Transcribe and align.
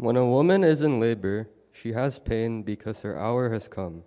When 0.00 0.16
a 0.16 0.24
woman 0.24 0.64
is 0.64 0.80
in 0.80 0.98
labor, 0.98 1.50
she 1.72 1.92
has 1.92 2.18
pain 2.18 2.62
because 2.62 3.02
her 3.02 3.18
hour 3.18 3.50
has 3.50 3.68
come. 3.68 4.04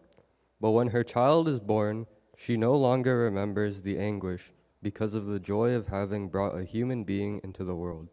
But 0.60 0.72
when 0.72 0.88
her 0.88 1.04
child 1.04 1.48
is 1.48 1.60
born, 1.60 2.08
she 2.36 2.58
no 2.58 2.76
longer 2.76 3.20
remembers 3.20 3.84
the 3.84 4.00
anguish 4.00 4.52
because 4.82 5.14
of 5.14 5.28
the 5.28 5.40
joy 5.40 5.74
of 5.74 5.90
having 5.90 6.30
brought 6.30 6.58
a 6.58 6.64
human 6.64 7.04
being 7.04 7.42
into 7.44 7.64
the 7.64 7.76
world. 7.76 8.08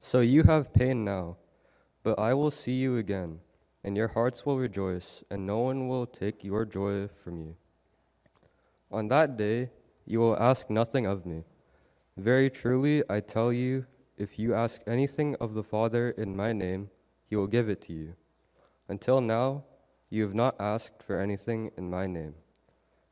So 0.00 0.20
you 0.20 0.44
have 0.44 0.72
pain 0.72 1.04
now, 1.04 1.36
but 2.02 2.18
I 2.18 2.32
will 2.32 2.50
see 2.50 2.76
you 2.76 2.96
again, 2.96 3.40
and 3.84 3.94
your 3.94 4.08
hearts 4.08 4.46
will 4.46 4.56
rejoice, 4.56 5.22
and 5.30 5.46
no 5.46 5.58
one 5.58 5.88
will 5.88 6.06
take 6.06 6.42
your 6.42 6.64
joy 6.64 7.08
from 7.22 7.42
you. 7.42 7.56
On 8.90 9.08
that 9.08 9.36
day, 9.36 9.68
you 10.06 10.18
will 10.20 10.38
ask 10.38 10.70
nothing 10.70 11.04
of 11.04 11.26
me. 11.26 11.44
Very 12.16 12.48
truly, 12.48 13.02
I 13.10 13.20
tell 13.20 13.52
you, 13.52 13.84
if 14.16 14.38
you 14.38 14.54
ask 14.54 14.80
anything 14.86 15.36
of 15.40 15.54
the 15.54 15.62
Father 15.62 16.10
in 16.10 16.36
my 16.36 16.52
name, 16.52 16.90
he 17.28 17.36
will 17.36 17.46
give 17.46 17.68
it 17.68 17.82
to 17.82 17.92
you. 17.92 18.14
Until 18.88 19.20
now, 19.20 19.64
you 20.08 20.22
have 20.22 20.34
not 20.34 20.56
asked 20.58 21.02
for 21.02 21.20
anything 21.20 21.70
in 21.76 21.90
my 21.90 22.06
name. 22.06 22.34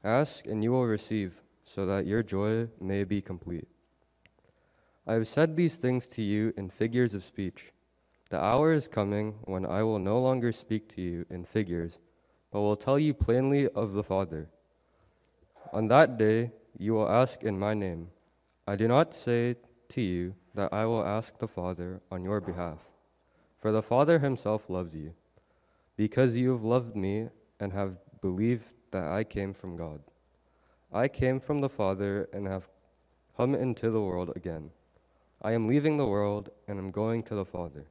Ask, 0.02 0.46
and 0.46 0.62
you 0.62 0.72
will 0.72 0.86
receive 0.86 1.42
so 1.64 1.84
that 1.86 2.06
your 2.06 2.22
joy 2.22 2.68
may 2.80 3.04
be 3.04 3.20
complete. 3.20 3.68
I 5.06 5.14
have 5.14 5.28
said 5.28 5.56
these 5.56 5.76
things 5.76 6.06
to 6.08 6.22
you 6.22 6.54
in 6.56 6.70
figures 6.70 7.12
of 7.12 7.24
speech. 7.24 7.72
The 8.30 8.42
hour 8.42 8.72
is 8.72 8.88
coming 8.88 9.34
when 9.44 9.66
I 9.66 9.82
will 9.82 9.98
no 9.98 10.20
longer 10.20 10.52
speak 10.52 10.88
to 10.94 11.02
you 11.02 11.26
in 11.28 11.44
figures, 11.44 11.98
but 12.50 12.60
will 12.60 12.76
tell 12.76 12.98
you 12.98 13.12
plainly 13.12 13.68
of 13.68 13.92
the 13.92 14.02
Father. 14.02 14.48
On 15.72 15.88
that 15.88 16.16
day 16.16 16.52
you 16.78 16.94
will 16.94 17.10
ask 17.10 17.42
in 17.42 17.58
my 17.58 17.74
name. 17.74 18.08
I 18.66 18.76
do 18.76 18.88
not 18.88 19.14
say 19.14 19.56
to 19.90 20.00
you 20.00 20.34
that 20.54 20.72
I 20.72 20.84
will 20.86 21.04
ask 21.04 21.38
the 21.38 21.48
Father 21.48 22.00
on 22.10 22.22
your 22.22 22.40
behalf, 22.40 22.78
for 23.60 23.72
the 23.72 23.82
Father 23.82 24.20
himself 24.20 24.70
loves 24.70 24.94
you, 24.94 25.14
because 25.96 26.36
you 26.36 26.52
have 26.52 26.62
loved 26.62 26.94
me 26.94 27.28
and 27.58 27.72
have 27.72 27.98
believed 28.20 28.72
that 28.92 29.06
I 29.06 29.24
came 29.24 29.52
from 29.52 29.76
God. 29.76 30.00
I 30.92 31.08
came 31.08 31.40
from 31.40 31.60
the 31.60 31.68
Father 31.68 32.28
and 32.32 32.46
have 32.46 32.68
come 33.36 33.54
into 33.54 33.90
the 33.90 34.00
world 34.00 34.32
again. 34.36 34.70
I 35.42 35.52
am 35.52 35.66
leaving 35.66 35.96
the 35.96 36.06
world 36.06 36.50
and 36.68 36.78
am 36.78 36.90
going 36.90 37.22
to 37.24 37.34
the 37.34 37.44
Father. 37.44 37.86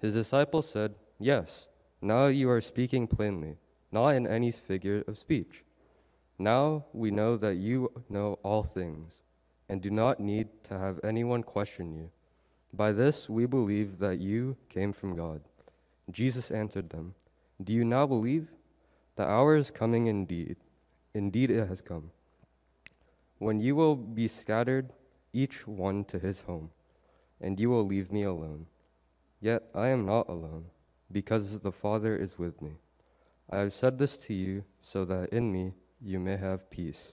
His 0.00 0.14
disciples 0.14 0.68
said, 0.68 0.94
Yes, 1.18 1.68
now 2.00 2.26
you 2.26 2.50
are 2.50 2.60
speaking 2.60 3.06
plainly, 3.06 3.56
not 3.92 4.10
in 4.10 4.26
any 4.26 4.50
figure 4.50 5.04
of 5.06 5.18
speech. 5.18 5.64
Now 6.38 6.86
we 6.92 7.10
know 7.10 7.36
that 7.36 7.56
you 7.56 7.92
know 8.08 8.38
all 8.42 8.64
things 8.64 9.22
and 9.68 9.80
do 9.80 9.90
not 9.90 10.20
need 10.20 10.48
to 10.64 10.78
have 10.78 11.00
anyone 11.02 11.42
question 11.42 11.94
you. 11.94 12.10
By 12.72 12.92
this 12.92 13.28
we 13.28 13.46
believe 13.46 13.98
that 13.98 14.18
you 14.18 14.56
came 14.68 14.92
from 14.92 15.16
God. 15.16 15.42
Jesus 16.10 16.50
answered 16.50 16.90
them, 16.90 17.14
Do 17.62 17.72
you 17.72 17.84
now 17.84 18.06
believe? 18.06 18.48
The 19.16 19.26
hour 19.26 19.56
is 19.56 19.70
coming 19.70 20.06
indeed 20.08 20.56
Indeed, 21.14 21.50
it 21.52 21.68
has 21.68 21.80
come. 21.80 22.10
When 23.38 23.60
you 23.60 23.76
will 23.76 23.94
be 23.94 24.26
scattered, 24.26 24.92
each 25.32 25.66
one 25.66 26.04
to 26.06 26.18
his 26.18 26.42
home, 26.42 26.70
and 27.40 27.58
you 27.60 27.70
will 27.70 27.86
leave 27.86 28.10
me 28.10 28.24
alone. 28.24 28.66
Yet 29.40 29.62
I 29.74 29.88
am 29.88 30.04
not 30.04 30.28
alone, 30.28 30.66
because 31.10 31.60
the 31.60 31.70
Father 31.70 32.16
is 32.16 32.36
with 32.36 32.60
me. 32.60 32.72
I 33.48 33.58
have 33.58 33.72
said 33.72 33.98
this 33.98 34.16
to 34.26 34.34
you 34.34 34.64
so 34.80 35.04
that 35.04 35.28
in 35.28 35.52
me 35.52 35.74
you 36.00 36.18
may 36.18 36.36
have 36.36 36.70
peace. 36.70 37.12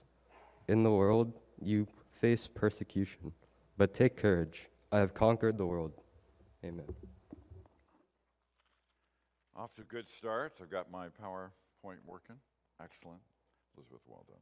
In 0.66 0.82
the 0.82 0.90
world 0.90 1.32
you 1.60 1.86
face 2.22 2.46
persecution, 2.46 3.32
but 3.76 3.92
take 3.92 4.16
courage. 4.16 4.68
I 4.92 4.98
have 4.98 5.12
conquered 5.12 5.58
the 5.58 5.66
world. 5.66 5.90
Amen. 6.64 6.86
Off 9.56 9.74
to 9.74 9.82
a 9.82 9.84
good 9.84 10.06
start. 10.08 10.52
I've 10.62 10.70
got 10.70 10.88
my 10.88 11.08
PowerPoint 11.08 11.98
working. 12.06 12.36
Excellent. 12.80 13.20
Elizabeth, 13.76 14.02
well 14.06 14.24
done. 14.28 14.38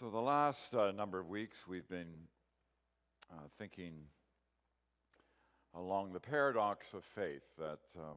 So, 0.00 0.08
the 0.08 0.18
last 0.18 0.74
uh, 0.74 0.92
number 0.92 1.20
of 1.20 1.28
weeks, 1.28 1.58
we've 1.68 1.88
been 1.88 2.14
uh, 3.30 3.48
thinking 3.58 3.92
along 5.74 6.14
the 6.14 6.20
paradox 6.20 6.86
of 6.94 7.04
faith 7.04 7.42
that 7.58 7.80
um, 7.98 8.16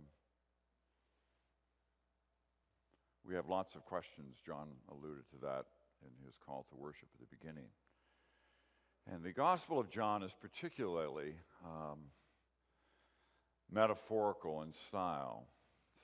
we 3.27 3.35
have 3.35 3.47
lots 3.47 3.75
of 3.75 3.85
questions. 3.85 4.37
John 4.45 4.67
alluded 4.89 5.29
to 5.31 5.37
that 5.43 5.65
in 6.03 6.25
his 6.25 6.35
call 6.45 6.65
to 6.69 6.75
worship 6.75 7.09
at 7.13 7.19
the 7.19 7.35
beginning. 7.35 7.67
And 9.11 9.23
the 9.23 9.31
Gospel 9.31 9.79
of 9.79 9.89
John 9.89 10.23
is 10.23 10.31
particularly 10.39 11.33
um, 11.65 11.99
metaphorical 13.71 14.61
in 14.61 14.73
style. 14.73 15.47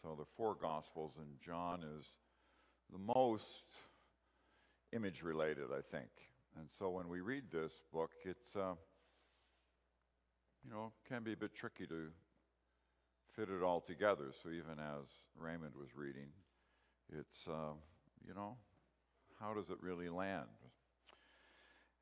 So 0.02 0.16
the 0.18 0.26
four 0.36 0.56
Gospels, 0.56 1.14
and 1.18 1.28
John 1.44 1.84
is 1.98 2.06
the 2.92 3.00
most 3.00 3.66
image 4.94 5.22
related, 5.22 5.66
I 5.72 5.82
think. 5.92 6.10
And 6.58 6.70
so 6.80 6.90
when 6.90 7.08
we 7.08 7.22
read 7.22 7.44
this 7.52 7.72
book, 7.94 8.12
it's, 8.24 8.56
uh, 8.56 8.74
you 10.64 10.72
know, 10.72 10.92
can 11.08 11.24
be 11.24 11.34
a 11.34 11.38
bit 11.38 11.54
tricky 11.54 11.86
to 11.88 12.08
fit 13.36 13.50
it 13.50 13.62
all 13.62 13.82
together. 13.82 14.32
So 14.44 14.50
even 14.50 14.80
as 14.80 15.06
Raymond 15.38 15.74
was 15.76 15.90
reading, 15.96 16.30
it's, 17.12 17.48
uh, 17.48 17.74
you 18.28 18.34
know, 18.34 18.58
how 19.40 19.54
does 19.54 19.70
it 19.70 19.78
really 19.82 20.10
land? 20.10 20.48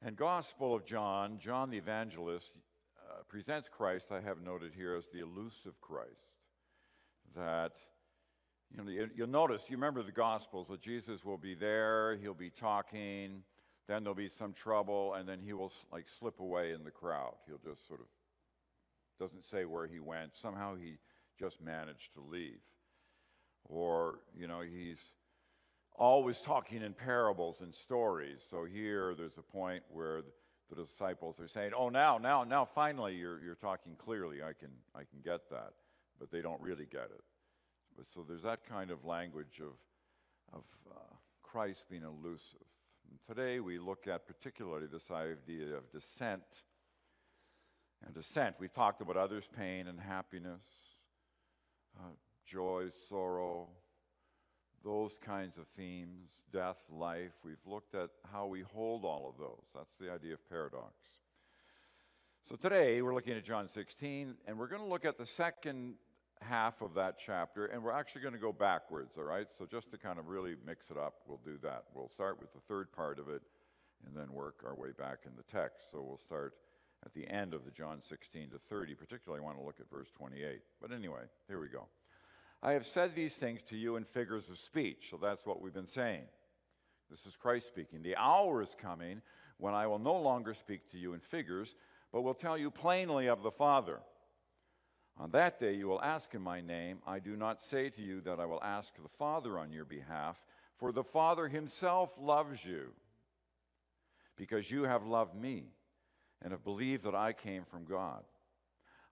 And 0.01 0.15
Gospel 0.15 0.75
of 0.75 0.85
John, 0.85 1.39
John 1.39 1.69
the 1.69 1.77
Evangelist 1.77 2.53
uh, 2.97 3.23
presents 3.27 3.69
Christ, 3.69 4.07
I 4.11 4.21
have 4.21 4.41
noted 4.41 4.73
here, 4.75 4.95
as 4.95 5.05
the 5.13 5.21
elusive 5.21 5.79
Christ. 5.81 6.09
That, 7.35 7.73
you 8.71 8.83
know, 8.83 8.89
you, 8.89 9.09
you'll 9.15 9.27
notice, 9.27 9.63
you 9.69 9.77
remember 9.77 10.03
the 10.03 10.11
Gospels, 10.11 10.67
that 10.69 10.81
Jesus 10.81 11.23
will 11.23 11.37
be 11.37 11.55
there, 11.55 12.17
he'll 12.17 12.33
be 12.33 12.49
talking, 12.49 13.43
then 13.87 14.03
there'll 14.03 14.15
be 14.15 14.29
some 14.29 14.53
trouble, 14.53 15.13
and 15.13 15.27
then 15.27 15.39
he 15.39 15.53
will 15.53 15.71
like 15.91 16.05
slip 16.19 16.39
away 16.39 16.73
in 16.73 16.83
the 16.83 16.91
crowd. 16.91 17.35
He'll 17.47 17.73
just 17.73 17.87
sort 17.87 17.99
of, 17.99 18.07
doesn't 19.19 19.45
say 19.45 19.65
where 19.65 19.87
he 19.87 19.99
went. 19.99 20.35
Somehow 20.35 20.75
he 20.75 20.97
just 21.39 21.61
managed 21.61 22.13
to 22.15 22.21
leave. 22.21 22.59
Or, 23.67 24.19
you 24.37 24.47
know, 24.47 24.61
he's 24.61 24.99
always 25.97 26.39
talking 26.41 26.81
in 26.81 26.93
parables 26.93 27.61
and 27.61 27.73
stories. 27.73 28.39
So 28.49 28.65
here 28.65 29.15
there's 29.15 29.37
a 29.37 29.41
point 29.41 29.83
where 29.89 30.21
the 30.69 30.83
disciples 30.83 31.39
are 31.39 31.47
saying, 31.47 31.71
"Oh, 31.77 31.89
now, 31.89 32.17
now, 32.17 32.43
now, 32.43 32.65
finally, 32.65 33.15
you're 33.15 33.41
you're 33.43 33.55
talking 33.55 33.95
clearly. 33.95 34.41
I 34.41 34.53
can 34.53 34.71
I 34.93 34.99
can 34.99 35.21
get 35.23 35.49
that," 35.51 35.73
but 36.19 36.31
they 36.31 36.41
don't 36.41 36.61
really 36.61 36.85
get 36.85 37.05
it. 37.05 37.23
But 37.95 38.05
so 38.13 38.25
there's 38.27 38.43
that 38.43 38.65
kind 38.67 38.91
of 38.91 39.05
language 39.05 39.61
of 39.61 40.57
of 40.57 40.63
uh, 40.91 41.15
Christ 41.43 41.85
being 41.89 42.03
elusive. 42.03 42.65
And 43.09 43.19
today 43.27 43.59
we 43.59 43.77
look 43.77 44.07
at 44.07 44.27
particularly 44.27 44.87
this 44.87 45.11
idea 45.11 45.75
of 45.75 45.91
descent 45.91 46.63
and 48.03 48.13
descent. 48.13 48.55
We've 48.59 48.73
talked 48.73 49.01
about 49.01 49.17
others' 49.17 49.47
pain 49.55 49.87
and 49.87 49.99
happiness, 49.99 50.63
uh, 51.97 52.09
joy, 52.45 52.89
sorrow, 53.09 53.67
those 54.83 55.17
kinds 55.25 55.57
of 55.57 55.65
themes, 55.75 56.29
death, 56.53 56.77
life. 56.89 57.31
We've 57.43 57.57
looked 57.65 57.95
at 57.95 58.09
how 58.31 58.45
we 58.45 58.61
hold 58.61 59.03
all 59.03 59.27
of 59.27 59.39
those. 59.39 59.65
That's 59.73 59.95
the 59.99 60.11
idea 60.11 60.33
of 60.33 60.49
paradox. 60.49 60.93
So 62.47 62.55
today 62.55 63.01
we're 63.01 63.15
looking 63.15 63.33
at 63.33 63.43
John 63.43 63.67
16, 63.67 64.35
and 64.47 64.57
we're 64.59 64.67
going 64.67 64.81
to 64.81 64.87
look 64.87 65.05
at 65.05 65.17
the 65.17 65.25
second 65.25 65.95
half 66.41 66.81
of 66.81 66.93
that 66.93 67.15
chapter, 67.23 67.65
and 67.65 67.83
we're 67.83 67.91
actually 67.91 68.21
going 68.21 68.35
to 68.35 68.39
go 68.39 68.53
backwards, 68.53 69.13
all 69.17 69.23
right? 69.23 69.47
So 69.57 69.65
just 69.65 69.89
to 69.91 69.97
kind 69.97 70.19
of 70.19 70.27
really 70.27 70.55
mix 70.65 70.91
it 70.91 70.97
up, 70.97 71.15
we'll 71.27 71.41
do 71.43 71.57
that. 71.63 71.85
We'll 71.95 72.09
start 72.09 72.39
with 72.39 72.53
the 72.53 72.59
third 72.67 72.91
part 72.91 73.17
of 73.17 73.29
it 73.29 73.41
and 74.05 74.15
then 74.15 74.31
work 74.31 74.63
our 74.65 74.75
way 74.75 74.89
back 74.97 75.19
in 75.25 75.31
the 75.35 75.43
text. 75.51 75.85
So 75.91 76.01
we'll 76.01 76.19
start 76.19 76.53
at 77.03 77.13
the 77.13 77.27
end 77.27 77.55
of 77.55 77.65
the 77.65 77.71
John 77.71 78.01
16 78.07 78.51
to 78.51 78.59
30. 78.69 78.93
Particularly, 78.93 79.41
I 79.41 79.45
want 79.45 79.57
to 79.57 79.63
look 79.63 79.79
at 79.79 79.89
verse 79.89 80.09
28. 80.15 80.59
But 80.81 80.91
anyway, 80.91 81.23
here 81.47 81.59
we 81.59 81.67
go. 81.67 81.87
I 82.65 82.71
have 82.71 82.87
said 82.87 83.13
these 83.13 83.35
things 83.35 83.61
to 83.69 83.77
you 83.77 83.95
in 83.95 84.05
figures 84.05 84.49
of 84.49 84.57
speech. 84.57 85.09
So 85.11 85.19
that's 85.21 85.45
what 85.45 85.61
we've 85.61 85.71
been 85.71 85.85
saying. 85.85 86.23
This 87.11 87.27
is 87.27 87.35
Christ 87.35 87.67
speaking. 87.67 88.01
The 88.01 88.15
hour 88.15 88.63
is 88.63 88.75
coming 88.81 89.21
when 89.59 89.75
I 89.75 89.85
will 89.85 89.99
no 89.99 90.15
longer 90.19 90.55
speak 90.55 90.89
to 90.89 90.97
you 90.97 91.13
in 91.13 91.19
figures, 91.19 91.75
but 92.11 92.23
will 92.23 92.33
tell 92.33 92.57
you 92.57 92.71
plainly 92.71 93.27
of 93.27 93.43
the 93.43 93.51
Father. 93.51 93.99
On 95.19 95.29
that 95.29 95.59
day 95.59 95.75
you 95.75 95.87
will 95.87 96.01
ask 96.01 96.33
in 96.33 96.41
my 96.41 96.59
name. 96.59 97.03
I 97.05 97.19
do 97.19 97.35
not 97.35 97.61
say 97.61 97.91
to 97.91 98.01
you 98.01 98.19
that 98.21 98.39
I 98.39 98.45
will 98.45 98.63
ask 98.63 98.95
the 98.95 99.09
Father 99.19 99.59
on 99.59 99.71
your 99.71 99.85
behalf, 99.85 100.43
for 100.79 100.91
the 100.91 101.03
Father 101.03 101.47
himself 101.47 102.17
loves 102.19 102.65
you, 102.65 102.93
because 104.37 104.71
you 104.71 104.85
have 104.85 105.05
loved 105.05 105.35
me 105.35 105.65
and 106.41 106.51
have 106.51 106.63
believed 106.63 107.03
that 107.03 107.13
I 107.13 107.31
came 107.31 107.63
from 107.63 107.85
God. 107.85 108.23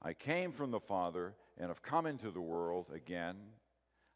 I 0.01 0.13
came 0.13 0.51
from 0.51 0.71
the 0.71 0.79
Father 0.79 1.35
and 1.57 1.69
have 1.69 1.81
come 1.81 2.05
into 2.05 2.31
the 2.31 2.41
world 2.41 2.87
again. 2.93 3.35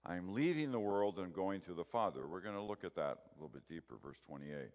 I 0.06 0.16
am 0.16 0.34
leaving 0.34 0.72
the 0.72 0.80
world 0.80 1.20
and 1.20 1.34
going 1.34 1.62
to 1.62 1.74
the 1.74 1.84
Father. 1.84 2.28
We're 2.28 2.42
going 2.42 2.56
to 2.56 2.62
look 2.62 2.84
at 2.84 2.96
that 2.96 3.18
a 3.18 3.36
little 3.36 3.50
bit 3.50 3.68
deeper, 3.68 3.96
verse 4.04 4.18
28. 4.28 4.70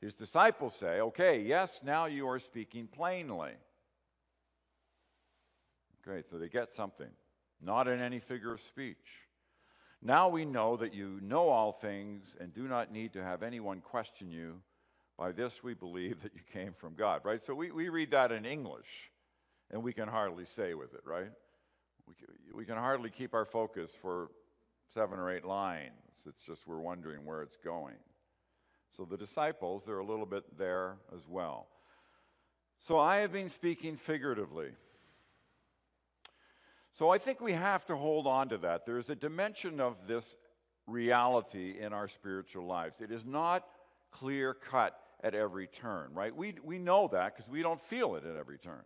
His 0.00 0.14
disciples 0.14 0.74
say, 0.74 1.00
Okay, 1.00 1.42
yes, 1.42 1.80
now 1.84 2.06
you 2.06 2.28
are 2.28 2.38
speaking 2.38 2.86
plainly. 2.86 3.52
Okay, 6.06 6.26
so 6.30 6.38
they 6.38 6.48
get 6.48 6.72
something, 6.72 7.10
not 7.60 7.88
in 7.88 8.00
any 8.00 8.20
figure 8.20 8.52
of 8.52 8.60
speech. 8.60 8.96
Now 10.02 10.30
we 10.30 10.46
know 10.46 10.76
that 10.78 10.94
you 10.94 11.18
know 11.22 11.48
all 11.50 11.72
things 11.72 12.34
and 12.40 12.54
do 12.54 12.66
not 12.66 12.90
need 12.90 13.12
to 13.12 13.22
have 13.22 13.42
anyone 13.42 13.82
question 13.82 14.30
you. 14.30 14.60
By 15.18 15.32
this 15.32 15.62
we 15.62 15.74
believe 15.74 16.22
that 16.22 16.32
you 16.34 16.40
came 16.52 16.72
from 16.72 16.94
God, 16.94 17.20
right? 17.24 17.42
So 17.44 17.54
we, 17.54 17.70
we 17.70 17.90
read 17.90 18.10
that 18.12 18.32
in 18.32 18.46
English 18.46 19.10
and 19.70 19.82
we 19.82 19.92
can 19.92 20.08
hardly 20.08 20.44
stay 20.44 20.74
with 20.74 20.94
it, 20.94 21.02
right? 21.04 21.30
We 22.06 22.14
can, 22.14 22.26
we 22.54 22.64
can 22.64 22.76
hardly 22.76 23.10
keep 23.10 23.34
our 23.34 23.44
focus 23.44 23.90
for 24.00 24.30
seven 24.92 25.18
or 25.18 25.30
eight 25.30 25.44
lines. 25.44 25.92
It's 26.26 26.42
just 26.44 26.66
we're 26.66 26.80
wondering 26.80 27.24
where 27.24 27.42
it's 27.42 27.56
going. 27.56 27.96
So 28.96 29.04
the 29.04 29.16
disciples, 29.16 29.84
they're 29.86 29.98
a 29.98 30.04
little 30.04 30.26
bit 30.26 30.58
there 30.58 30.96
as 31.14 31.22
well. 31.28 31.68
So 32.86 32.98
I 32.98 33.18
have 33.18 33.32
been 33.32 33.48
speaking 33.48 33.96
figuratively. 33.96 34.70
So 36.98 37.08
I 37.08 37.18
think 37.18 37.40
we 37.40 37.52
have 37.52 37.86
to 37.86 37.96
hold 37.96 38.26
on 38.26 38.48
to 38.50 38.58
that. 38.58 38.84
There's 38.84 39.08
a 39.08 39.14
dimension 39.14 39.80
of 39.80 39.96
this 40.06 40.34
reality 40.86 41.76
in 41.78 41.92
our 41.92 42.08
spiritual 42.08 42.66
lives. 42.66 42.96
It 43.00 43.10
is 43.10 43.24
not 43.24 43.64
clear 44.10 44.52
cut 44.54 44.98
at 45.22 45.34
every 45.34 45.66
turn, 45.66 46.12
right? 46.12 46.34
We, 46.34 46.56
we 46.64 46.78
know 46.78 47.08
that 47.12 47.36
because 47.36 47.50
we 47.50 47.62
don't 47.62 47.80
feel 47.80 48.16
it 48.16 48.24
at 48.24 48.36
every 48.36 48.58
turn. 48.58 48.82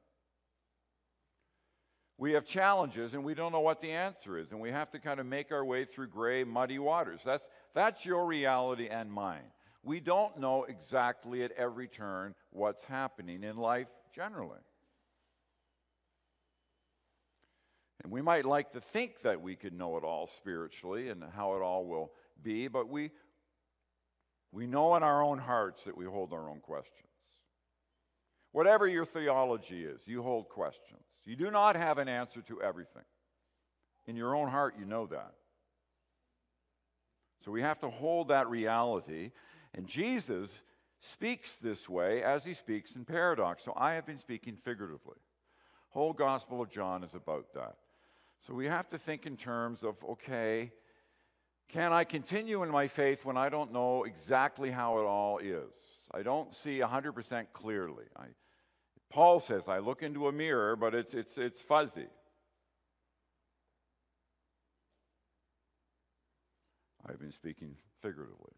We 2.17 2.33
have 2.33 2.45
challenges 2.45 3.15
and 3.15 3.25
we 3.25 3.35
don't 3.35 3.53
know 3.53 3.61
what 3.61 3.81
the 3.81 3.91
answer 3.91 4.39
is, 4.39 4.53
and 4.53 4.61
we 4.61 4.71
have 4.71 4.91
to 4.93 5.01
kind 5.01 5.19
of 5.19 5.27
make 5.27 5.51
our 5.51 5.65
way 5.65 5.85
through 5.85 6.09
gray, 6.09 6.45
muddy 6.45 6.79
waters. 6.79 7.21
That's, 7.25 7.49
that's 7.75 8.07
your 8.07 8.25
reality 8.27 8.89
and 8.89 9.13
mine. 9.13 9.51
We 9.83 10.01
don't 10.01 10.39
know 10.39 10.65
exactly 10.65 11.43
at 11.43 11.53
every 11.53 11.89
turn 11.89 12.35
what's 12.51 12.85
happening 12.85 13.43
in 13.43 13.57
life 13.57 13.89
generally. 14.15 14.61
And 18.03 18.13
we 18.13 18.23
might 18.23 18.45
like 18.45 18.73
to 18.73 18.81
think 18.81 19.23
that 19.23 19.41
we 19.41 19.57
could 19.57 19.73
know 19.73 19.97
it 19.97 20.05
all 20.05 20.31
spiritually 20.37 21.09
and 21.09 21.25
how 21.35 21.57
it 21.57 21.63
all 21.63 21.87
will 21.87 22.13
be, 22.43 22.69
but 22.69 22.89
we, 22.89 23.11
we 24.53 24.67
know 24.67 24.95
in 24.95 25.03
our 25.03 25.23
own 25.23 25.39
hearts 25.39 25.85
that 25.85 25.97
we 25.97 26.05
hold 26.05 26.33
our 26.33 26.49
own 26.49 26.61
questions. 26.61 27.09
Whatever 28.53 28.87
your 28.87 29.05
theology 29.05 29.85
is, 29.85 30.03
you 30.07 30.23
hold 30.23 30.49
questions. 30.49 31.03
You 31.25 31.37
do 31.37 31.51
not 31.51 31.77
have 31.77 31.99
an 31.99 32.09
answer 32.09 32.43
to 32.43 32.63
everything. 32.63 33.03
In 34.07 34.17
your 34.17 34.35
own 34.35 34.49
heart, 34.49 34.75
you 34.79 34.85
know 34.85 35.07
that. 35.07 35.35
So 37.45 37.51
we 37.51 37.63
have 37.63 37.81
to 37.81 37.91
hold 37.91 38.29
that 38.29 38.49
reality. 38.49 39.33
And 39.75 39.87
Jesus 39.87 40.51
speaks 40.99 41.57
this 41.57 41.89
way 41.89 42.23
as 42.23 42.45
he 42.45 42.55
speaks 42.55 42.97
in 42.97 43.05
paradox. 43.05 43.65
So 43.65 43.73
I 43.77 43.93
have 43.95 44.07
been 44.07 44.17
speaking 44.17 44.57
figuratively. 44.57 45.17
Whole 45.91 46.13
Gospel 46.13 46.61
of 46.63 46.71
John 46.71 47.05
is 47.05 47.15
about 47.15 47.53
that. 47.55 47.77
So 48.47 48.55
we 48.55 48.67
have 48.67 48.89
to 48.91 48.99
think 48.99 49.27
in 49.27 49.37
terms 49.37 49.83
of 49.83 49.97
okay, 50.05 50.73
can 51.69 51.93
I 51.93 52.05
continue 52.05 52.63
in 52.63 52.71
my 52.71 52.89
faith 52.89 53.25
when 53.25 53.37
I 53.37 53.49
don't 53.49 53.73
know 53.73 54.05
exactly 54.05 54.71
how 54.71 54.99
it 54.99 55.05
all 55.05 55.39
is? 55.39 55.73
I 56.13 56.23
don't 56.23 56.55
see 56.55 56.79
100% 56.79 57.47
clearly. 57.53 58.05
I, 58.17 58.27
Paul 59.15 59.39
says, 59.39 59.69
I 59.69 59.79
look 59.79 60.03
into 60.03 60.27
a 60.27 60.33
mirror, 60.33 60.75
but 60.75 60.93
it's, 60.93 61.15
it's, 61.15 61.39
it's 61.39 61.63
fuzzy. 61.63 62.09
I've 67.09 67.21
been 67.21 67.31
speaking 67.31 67.77
figuratively. 68.03 68.55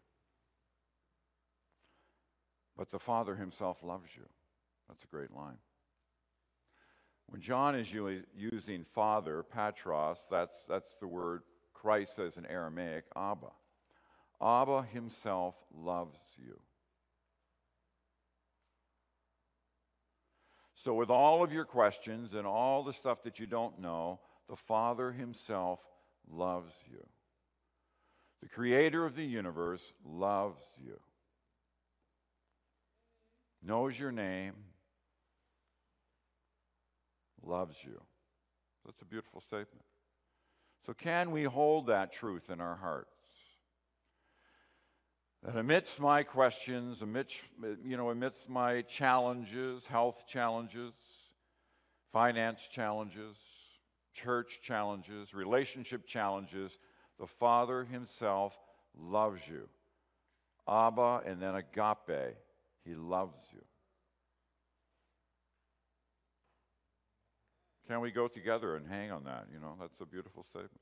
But 2.74 2.90
the 2.90 2.98
Father 2.98 3.34
Himself 3.34 3.82
loves 3.82 4.08
you. 4.16 4.24
That's 4.88 5.04
a 5.04 5.08
great 5.08 5.30
line. 5.30 5.58
When 7.26 7.42
John 7.42 7.74
is 7.74 7.92
using 7.92 8.86
Father, 8.94 9.44
Patros, 9.54 10.16
that's, 10.30 10.56
that's 10.66 10.94
the 11.02 11.06
word 11.06 11.42
Christ 11.74 12.16
says 12.16 12.38
in 12.38 12.46
Aramaic, 12.46 13.04
Abba. 13.14 13.52
Abba 14.40 14.86
Himself 14.90 15.54
loves 15.74 16.16
you. 16.38 16.58
So, 20.86 20.94
with 20.94 21.10
all 21.10 21.42
of 21.42 21.52
your 21.52 21.64
questions 21.64 22.34
and 22.34 22.46
all 22.46 22.84
the 22.84 22.92
stuff 22.92 23.24
that 23.24 23.40
you 23.40 23.46
don't 23.48 23.80
know, 23.80 24.20
the 24.48 24.54
Father 24.54 25.10
Himself 25.10 25.80
loves 26.30 26.72
you. 26.88 27.04
The 28.40 28.48
Creator 28.48 29.04
of 29.04 29.16
the 29.16 29.24
universe 29.24 29.82
loves 30.04 30.62
you, 30.80 31.00
knows 33.64 33.98
your 33.98 34.12
name, 34.12 34.52
loves 37.42 37.74
you. 37.82 38.00
That's 38.84 39.02
a 39.02 39.06
beautiful 39.06 39.40
statement. 39.40 39.84
So, 40.86 40.92
can 40.92 41.32
we 41.32 41.42
hold 41.42 41.88
that 41.88 42.12
truth 42.12 42.48
in 42.48 42.60
our 42.60 42.76
hearts? 42.76 43.15
That 45.42 45.56
amidst 45.56 46.00
my 46.00 46.22
questions, 46.22 47.02
amidst, 47.02 47.36
you 47.84 47.96
know, 47.96 48.10
amidst 48.10 48.48
my 48.48 48.82
challenges, 48.82 49.84
health 49.86 50.24
challenges, 50.26 50.92
finance 52.12 52.60
challenges, 52.70 53.36
church 54.12 54.60
challenges, 54.62 55.34
relationship 55.34 56.06
challenges, 56.06 56.78
the 57.20 57.26
Father 57.26 57.84
Himself 57.84 58.56
loves 58.98 59.42
you. 59.48 59.68
Abba 60.68 61.22
and 61.26 61.40
then 61.40 61.54
agape, 61.54 62.36
He 62.84 62.94
loves 62.94 63.38
you. 63.52 63.62
Can 67.88 68.00
we 68.00 68.10
go 68.10 68.26
together 68.26 68.74
and 68.76 68.88
hang 68.88 69.12
on 69.12 69.24
that? 69.24 69.46
You 69.52 69.60
know, 69.60 69.76
that's 69.80 70.00
a 70.00 70.06
beautiful 70.06 70.42
statement. 70.42 70.80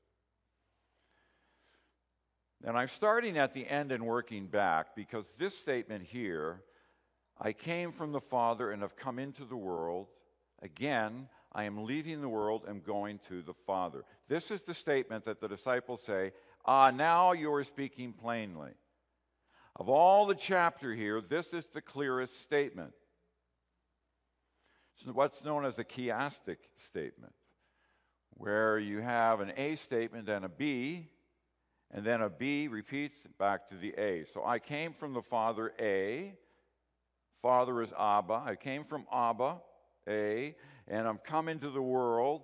And 2.63 2.77
I'm 2.77 2.87
starting 2.87 3.37
at 3.37 3.53
the 3.53 3.67
end 3.67 3.91
and 3.91 4.05
working 4.05 4.47
back 4.47 4.95
because 4.95 5.25
this 5.37 5.57
statement 5.57 6.03
here 6.03 6.63
I 7.39 7.51
came 7.51 7.91
from 7.91 8.11
the 8.11 8.21
Father 8.21 8.71
and 8.71 8.81
have 8.81 8.95
come 8.95 9.19
into 9.19 9.43
the 9.45 9.57
world. 9.57 10.07
Again, 10.61 11.27
I 11.51 11.65
am 11.65 11.83
leaving 11.85 12.21
the 12.21 12.29
world 12.29 12.63
and 12.67 12.83
going 12.83 13.19
to 13.27 13.41
the 13.41 13.53
Father. 13.53 14.03
This 14.27 14.51
is 14.51 14.63
the 14.63 14.73
statement 14.73 15.25
that 15.25 15.41
the 15.41 15.47
disciples 15.47 16.01
say, 16.01 16.31
Ah, 16.65 16.91
now 16.91 17.33
you 17.33 17.53
are 17.53 17.63
speaking 17.63 18.13
plainly. 18.13 18.71
Of 19.75 19.89
all 19.89 20.25
the 20.25 20.35
chapter 20.35 20.93
here, 20.93 21.21
this 21.21 21.53
is 21.53 21.65
the 21.67 21.81
clearest 21.81 22.41
statement. 22.41 22.93
It's 24.95 25.13
what's 25.13 25.43
known 25.43 25.65
as 25.65 25.77
a 25.77 25.83
chiastic 25.83 26.57
statement, 26.77 27.33
where 28.31 28.79
you 28.79 29.01
have 29.01 29.41
an 29.41 29.51
A 29.57 29.75
statement 29.75 30.29
and 30.29 30.45
a 30.45 30.49
B, 30.49 31.09
and 31.95 32.05
then 32.05 32.21
a 32.21 32.29
B 32.29 32.67
repeats 32.67 33.15
back 33.39 33.69
to 33.69 33.77
the 33.77 33.93
A. 33.97 34.25
So 34.33 34.45
I 34.45 34.59
came 34.59 34.93
from 34.93 35.13
the 35.13 35.21
Father 35.21 35.71
A. 35.79 36.33
Father 37.41 37.81
is 37.81 37.93
Abba. 37.97 38.43
I 38.45 38.55
came 38.55 38.83
from 38.83 39.05
Abba, 39.13 39.61
A, 40.09 40.55
and 40.89 41.07
I'm 41.07 41.19
coming 41.19 41.57
to 41.59 41.69
the 41.69 41.81
world. 41.81 42.41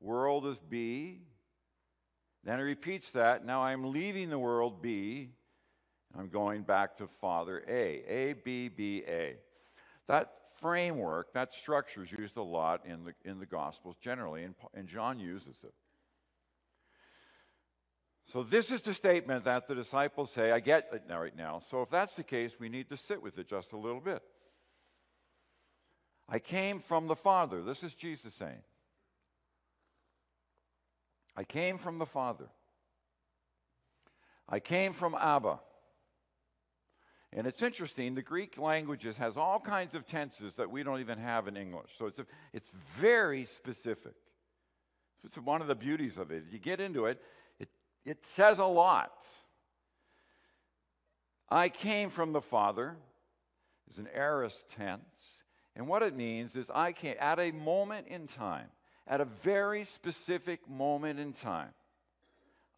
World 0.00 0.46
is 0.46 0.56
B. 0.70 1.20
Then 2.42 2.58
he 2.58 2.64
repeats 2.64 3.10
that. 3.10 3.44
Now 3.44 3.62
I'm 3.62 3.92
leaving 3.92 4.30
the 4.30 4.38
world, 4.38 4.80
B. 4.80 5.28
I'm 6.18 6.30
going 6.30 6.62
back 6.62 6.96
to 6.96 7.06
Father 7.20 7.64
A. 7.68 8.02
A, 8.08 8.32
B, 8.32 8.68
B, 8.68 9.02
A. 9.06 9.36
That 10.08 10.32
framework, 10.58 11.34
that 11.34 11.52
structure 11.52 12.02
is 12.02 12.12
used 12.12 12.38
a 12.38 12.42
lot 12.42 12.86
in 12.86 13.04
the, 13.04 13.30
in 13.30 13.40
the 13.40 13.46
Gospels 13.46 13.96
generally, 14.00 14.44
and, 14.44 14.54
and 14.72 14.88
John 14.88 15.20
uses 15.20 15.56
it. 15.64 15.74
So, 18.32 18.42
this 18.42 18.72
is 18.72 18.82
the 18.82 18.92
statement 18.92 19.44
that 19.44 19.68
the 19.68 19.74
disciples 19.74 20.32
say, 20.32 20.50
I 20.50 20.60
get 20.60 20.88
it 20.92 21.04
now, 21.08 21.20
right 21.20 21.36
now. 21.36 21.62
So, 21.70 21.82
if 21.82 21.90
that's 21.90 22.14
the 22.14 22.24
case, 22.24 22.56
we 22.58 22.68
need 22.68 22.88
to 22.90 22.96
sit 22.96 23.22
with 23.22 23.38
it 23.38 23.48
just 23.48 23.72
a 23.72 23.76
little 23.76 24.00
bit. 24.00 24.22
I 26.28 26.40
came 26.40 26.80
from 26.80 27.06
the 27.06 27.14
Father. 27.14 27.62
This 27.62 27.84
is 27.84 27.94
Jesus 27.94 28.34
saying. 28.34 28.62
I 31.36 31.44
came 31.44 31.78
from 31.78 31.98
the 31.98 32.06
Father. 32.06 32.46
I 34.48 34.58
came 34.58 34.92
from 34.92 35.14
Abba. 35.14 35.60
And 37.32 37.46
it's 37.46 37.60
interesting, 37.60 38.14
the 38.14 38.22
Greek 38.22 38.58
languages 38.58 39.18
has 39.18 39.36
all 39.36 39.60
kinds 39.60 39.94
of 39.94 40.06
tenses 40.06 40.54
that 40.54 40.70
we 40.70 40.82
don't 40.82 41.00
even 41.00 41.18
have 41.18 41.48
in 41.48 41.56
English. 41.56 41.90
So 41.98 42.06
it's, 42.06 42.18
a, 42.18 42.26
it's 42.52 42.70
very 42.70 43.44
specific. 43.44 44.14
It's 45.22 45.36
one 45.36 45.60
of 45.60 45.66
the 45.66 45.74
beauties 45.74 46.16
of 46.16 46.30
it. 46.30 46.44
You 46.50 46.58
get 46.58 46.80
into 46.80 47.06
it, 47.06 47.20
it, 48.06 48.24
says 48.24 48.58
a 48.58 48.64
lot. 48.64 49.12
I 51.48 51.68
came 51.68 52.10
from 52.10 52.32
the 52.32 52.40
Father 52.40 52.96
is 53.90 53.98
an 53.98 54.08
aorist 54.14 54.64
tense. 54.70 55.42
And 55.74 55.86
what 55.86 56.02
it 56.02 56.16
means 56.16 56.56
is 56.56 56.70
I 56.74 56.92
came 56.92 57.16
at 57.20 57.38
a 57.38 57.52
moment 57.52 58.08
in 58.08 58.26
time, 58.26 58.68
at 59.06 59.20
a 59.20 59.24
very 59.24 59.84
specific 59.84 60.68
moment 60.68 61.20
in 61.20 61.32
time, 61.32 61.74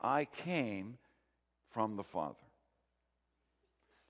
I 0.01 0.25
came 0.25 0.99
from 1.71 1.97
the 1.97 2.03
Father. 2.03 2.35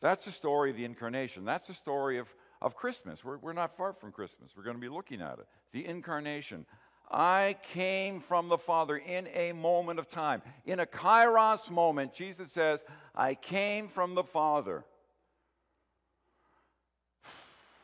That's 0.00 0.24
the 0.24 0.30
story 0.30 0.70
of 0.70 0.76
the 0.76 0.84
incarnation. 0.84 1.44
That's 1.44 1.68
the 1.68 1.74
story 1.74 2.18
of, 2.18 2.32
of 2.62 2.76
Christmas. 2.76 3.24
We're, 3.24 3.38
we're 3.38 3.52
not 3.52 3.76
far 3.76 3.92
from 3.92 4.12
Christmas. 4.12 4.52
We're 4.56 4.62
going 4.62 4.76
to 4.76 4.80
be 4.80 4.88
looking 4.88 5.20
at 5.20 5.38
it. 5.38 5.46
The 5.72 5.84
incarnation. 5.84 6.66
I 7.10 7.56
came 7.72 8.20
from 8.20 8.48
the 8.48 8.58
Father 8.58 8.96
in 8.96 9.28
a 9.34 9.52
moment 9.52 9.98
of 9.98 10.08
time. 10.08 10.42
In 10.66 10.80
a 10.80 10.86
kairos 10.86 11.70
moment, 11.70 12.12
Jesus 12.12 12.52
says, 12.52 12.80
I 13.14 13.34
came 13.34 13.88
from 13.88 14.14
the 14.14 14.24
Father. 14.24 14.84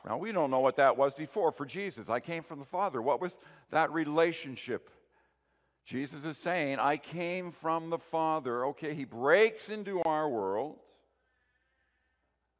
Now, 0.06 0.18
we 0.18 0.32
don't 0.32 0.50
know 0.50 0.60
what 0.60 0.76
that 0.76 0.98
was 0.98 1.14
before 1.14 1.50
for 1.50 1.64
Jesus. 1.64 2.10
I 2.10 2.20
came 2.20 2.42
from 2.42 2.58
the 2.58 2.66
Father. 2.66 3.00
What 3.00 3.22
was 3.22 3.34
that 3.70 3.90
relationship? 3.90 4.90
Jesus 5.86 6.24
is 6.24 6.36
saying, 6.36 6.78
I 6.78 6.98
came 6.98 7.50
from 7.50 7.88
the 7.88 7.98
Father. 7.98 8.66
Okay, 8.66 8.94
he 8.94 9.04
breaks 9.04 9.70
into 9.70 10.02
our 10.02 10.28
world. 10.28 10.76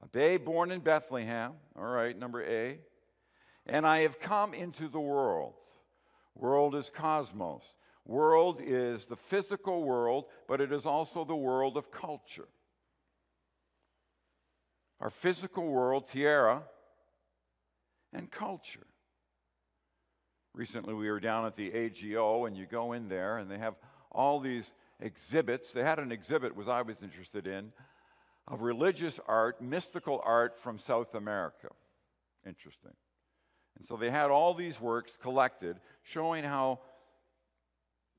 A 0.02 0.09
babe 0.09 0.44
born 0.44 0.71
in 0.71 0.80
Bethlehem. 0.80 1.52
All 1.76 1.85
right, 1.85 2.18
number 2.18 2.42
A. 2.42 2.78
And 3.66 3.87
I 3.87 4.00
have 4.00 4.21
come 4.21 4.54
into 4.54 4.88
the 4.88 5.00
world. 5.00 5.54
World 6.37 6.75
is 6.75 6.91
cosmos. 6.91 7.62
World 8.07 8.61
is 8.62 9.07
the 9.07 9.17
physical 9.17 9.83
world, 9.83 10.26
but 10.47 10.61
it 10.61 10.73
is 10.73 10.85
also 10.85 11.25
the 11.25 11.35
world 11.35 11.76
of 11.76 11.91
culture. 11.91 12.49
Our 15.00 15.11
physical 15.11 15.67
world, 15.67 16.09
tierra, 16.11 16.62
and 18.12 18.31
culture. 18.31 18.87
Recently, 20.53 20.95
we 20.95 21.11
were 21.11 21.21
down 21.21 21.47
at 21.47 21.57
the 21.57 21.73
AGO, 21.73 22.45
and 22.45 22.57
you 22.57 22.67
go 22.67 22.93
in 22.93 23.09
there, 23.09 23.38
and 23.38 23.50
they 23.50 23.59
have 23.59 23.75
all 24.12 24.38
these 24.38 24.73
exhibits. 25.00 25.73
They 25.73 25.83
had 25.83 25.99
an 25.99 26.12
exhibit, 26.12 26.55
was 26.55 26.69
I 26.69 26.83
was 26.83 27.03
interested 27.03 27.47
in, 27.47 27.73
of 28.47 28.61
religious 28.61 29.19
art, 29.26 29.61
mystical 29.61 30.21
art 30.25 30.57
from 30.59 30.79
South 30.79 31.14
America. 31.14 31.69
Interesting. 32.47 32.93
And 33.78 33.87
so 33.87 33.97
they 33.97 34.11
had 34.11 34.31
all 34.31 34.54
these 34.54 34.81
works 34.81 35.19
collected 35.21 35.76
showing 36.02 36.45
how 36.45 36.81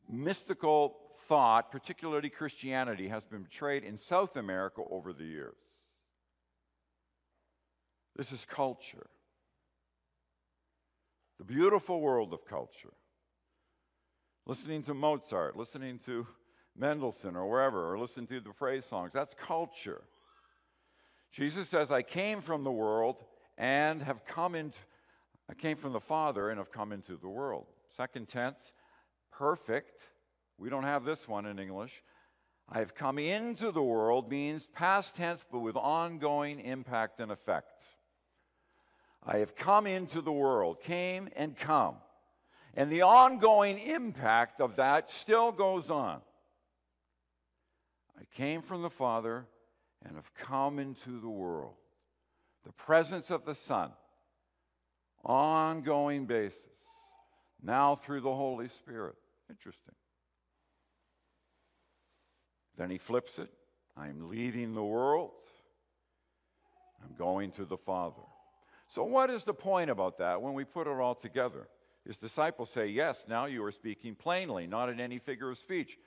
mystical 0.10 0.98
thought, 1.28 1.72
particularly 1.72 2.30
Christianity, 2.30 3.08
has 3.08 3.24
been 3.24 3.44
portrayed 3.44 3.84
in 3.84 3.98
South 3.98 4.36
America 4.36 4.82
over 4.90 5.14
the 5.14 5.24
years. 5.24 5.56
This 8.16 8.32
is 8.32 8.46
culture. 8.46 9.08
The 11.40 11.46
beautiful 11.46 12.00
world 12.00 12.34
of 12.34 12.46
culture. 12.46 12.94
Listening 14.46 14.84
to 14.84 14.94
Mozart, 14.94 15.58
listening 15.58 16.00
to 16.06 16.28
Mendelssohn 16.78 17.36
or 17.36 17.50
wherever, 17.50 17.92
or 17.92 17.98
listening 17.98 18.28
to 18.28 18.40
the 18.40 18.52
praise 18.52 18.86
songs. 18.86 19.12
That's 19.14 19.34
culture. 19.34 20.02
Jesus 21.32 21.68
says, 21.68 21.92
I 21.92 22.04
came 22.04 22.42
from 22.42 22.64
the 22.64 22.72
world 22.72 23.18
and 23.58 24.02
have 24.02 24.26
come 24.26 24.56
into, 24.56 24.78
I 25.50 25.54
came 25.54 25.78
from 25.78 25.94
the 25.94 26.00
Father 26.00 26.50
and 26.50 26.58
have 26.58 26.72
come 26.72 26.92
into 26.92 27.18
the 27.18 27.30
world. 27.30 27.68
Second 27.96 28.28
tense, 28.28 28.74
perfect. 29.32 30.02
We 30.58 30.70
don't 30.70 30.84
have 30.84 31.06
this 31.06 31.28
one 31.28 31.46
in 31.46 31.60
English. 31.60 32.04
I 32.68 32.80
have 32.80 32.96
come 32.96 33.20
into 33.20 33.72
the 33.72 33.84
world 33.84 34.32
means 34.32 34.68
past 34.74 35.16
tense, 35.16 35.46
but 35.52 35.60
with 35.60 35.76
ongoing 35.76 36.60
impact 36.60 37.20
and 37.20 37.32
effect. 37.32 37.84
I 39.24 39.38
have 39.38 39.56
come 39.56 39.86
into 39.88 40.22
the 40.22 40.32
world, 40.32 40.82
came 40.82 41.30
and 41.36 41.56
come. 41.56 41.96
And 42.74 42.92
the 42.92 43.04
ongoing 43.04 43.80
impact 43.80 44.62
of 44.62 44.76
that 44.76 45.12
still 45.12 45.52
goes 45.52 45.90
on. 45.90 46.22
I 48.20 48.24
came 48.36 48.62
from 48.62 48.82
the 48.82 48.90
Father 48.90 49.46
and 50.06 50.16
have 50.16 50.34
come 50.34 50.80
into 50.80 51.20
the 51.20 51.30
world. 51.30 51.76
The 52.66 52.72
presence 52.72 53.30
of 53.30 53.46
the 53.46 53.56
Son, 53.56 53.92
ongoing 55.26 56.26
basis, 56.26 56.60
now 57.62 57.96
through 57.96 58.22
the 58.22 58.34
Holy 58.34 58.68
Spirit. 58.70 59.16
Interesting. 59.50 59.96
Then 62.78 62.90
he 62.90 62.98
flips 62.98 63.40
it. 63.40 63.50
I'm 63.98 64.30
leaving 64.30 64.74
the 64.74 64.84
world. 64.84 65.32
I'm 67.04 67.16
going 67.18 67.52
to 67.52 67.66
the 67.66 67.78
Father. 67.78 68.22
So, 68.88 69.04
what 69.04 69.30
is 69.30 69.44
the 69.44 69.54
point 69.54 69.90
about 69.90 70.18
that 70.20 70.42
when 70.42 70.54
we 70.54 70.64
put 70.64 70.88
it 70.88 70.92
all 70.92 71.16
together? 71.16 71.68
His 72.06 72.18
disciples 72.18 72.70
say, 72.70 72.88
Yes, 72.88 73.26
now 73.28 73.46
you 73.46 73.64
are 73.64 73.72
speaking 73.72 74.16
plainly, 74.16 74.68
not 74.68 74.90
in 74.90 75.00
any 75.00 75.20
figure 75.20 75.50
of 75.50 75.58
speech. 75.58 75.98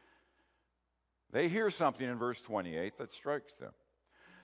They 1.31 1.49
hear 1.49 1.71
something 1.71 2.09
in 2.09 2.19
verse 2.19 2.41
28 2.41 2.99
that 2.99 3.13
strikes 3.13 3.55
them. 3.55 3.73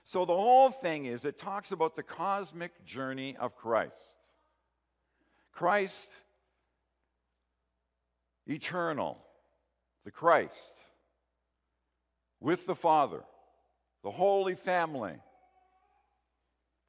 So, 0.03 0.25
the 0.25 0.35
whole 0.35 0.69
thing 0.69 1.05
is, 1.05 1.25
it 1.25 1.39
talks 1.39 1.71
about 1.71 1.95
the 1.95 2.03
cosmic 2.03 2.83
journey 2.85 3.35
of 3.37 3.55
Christ. 3.55 4.14
Christ, 5.55 6.11
eternal, 8.45 9.17
the 10.03 10.11
Christ, 10.11 10.73
with 12.39 12.67
the 12.67 12.75
Father, 12.75 13.23
the 14.03 14.11
Holy 14.11 14.53
Family, 14.53 15.15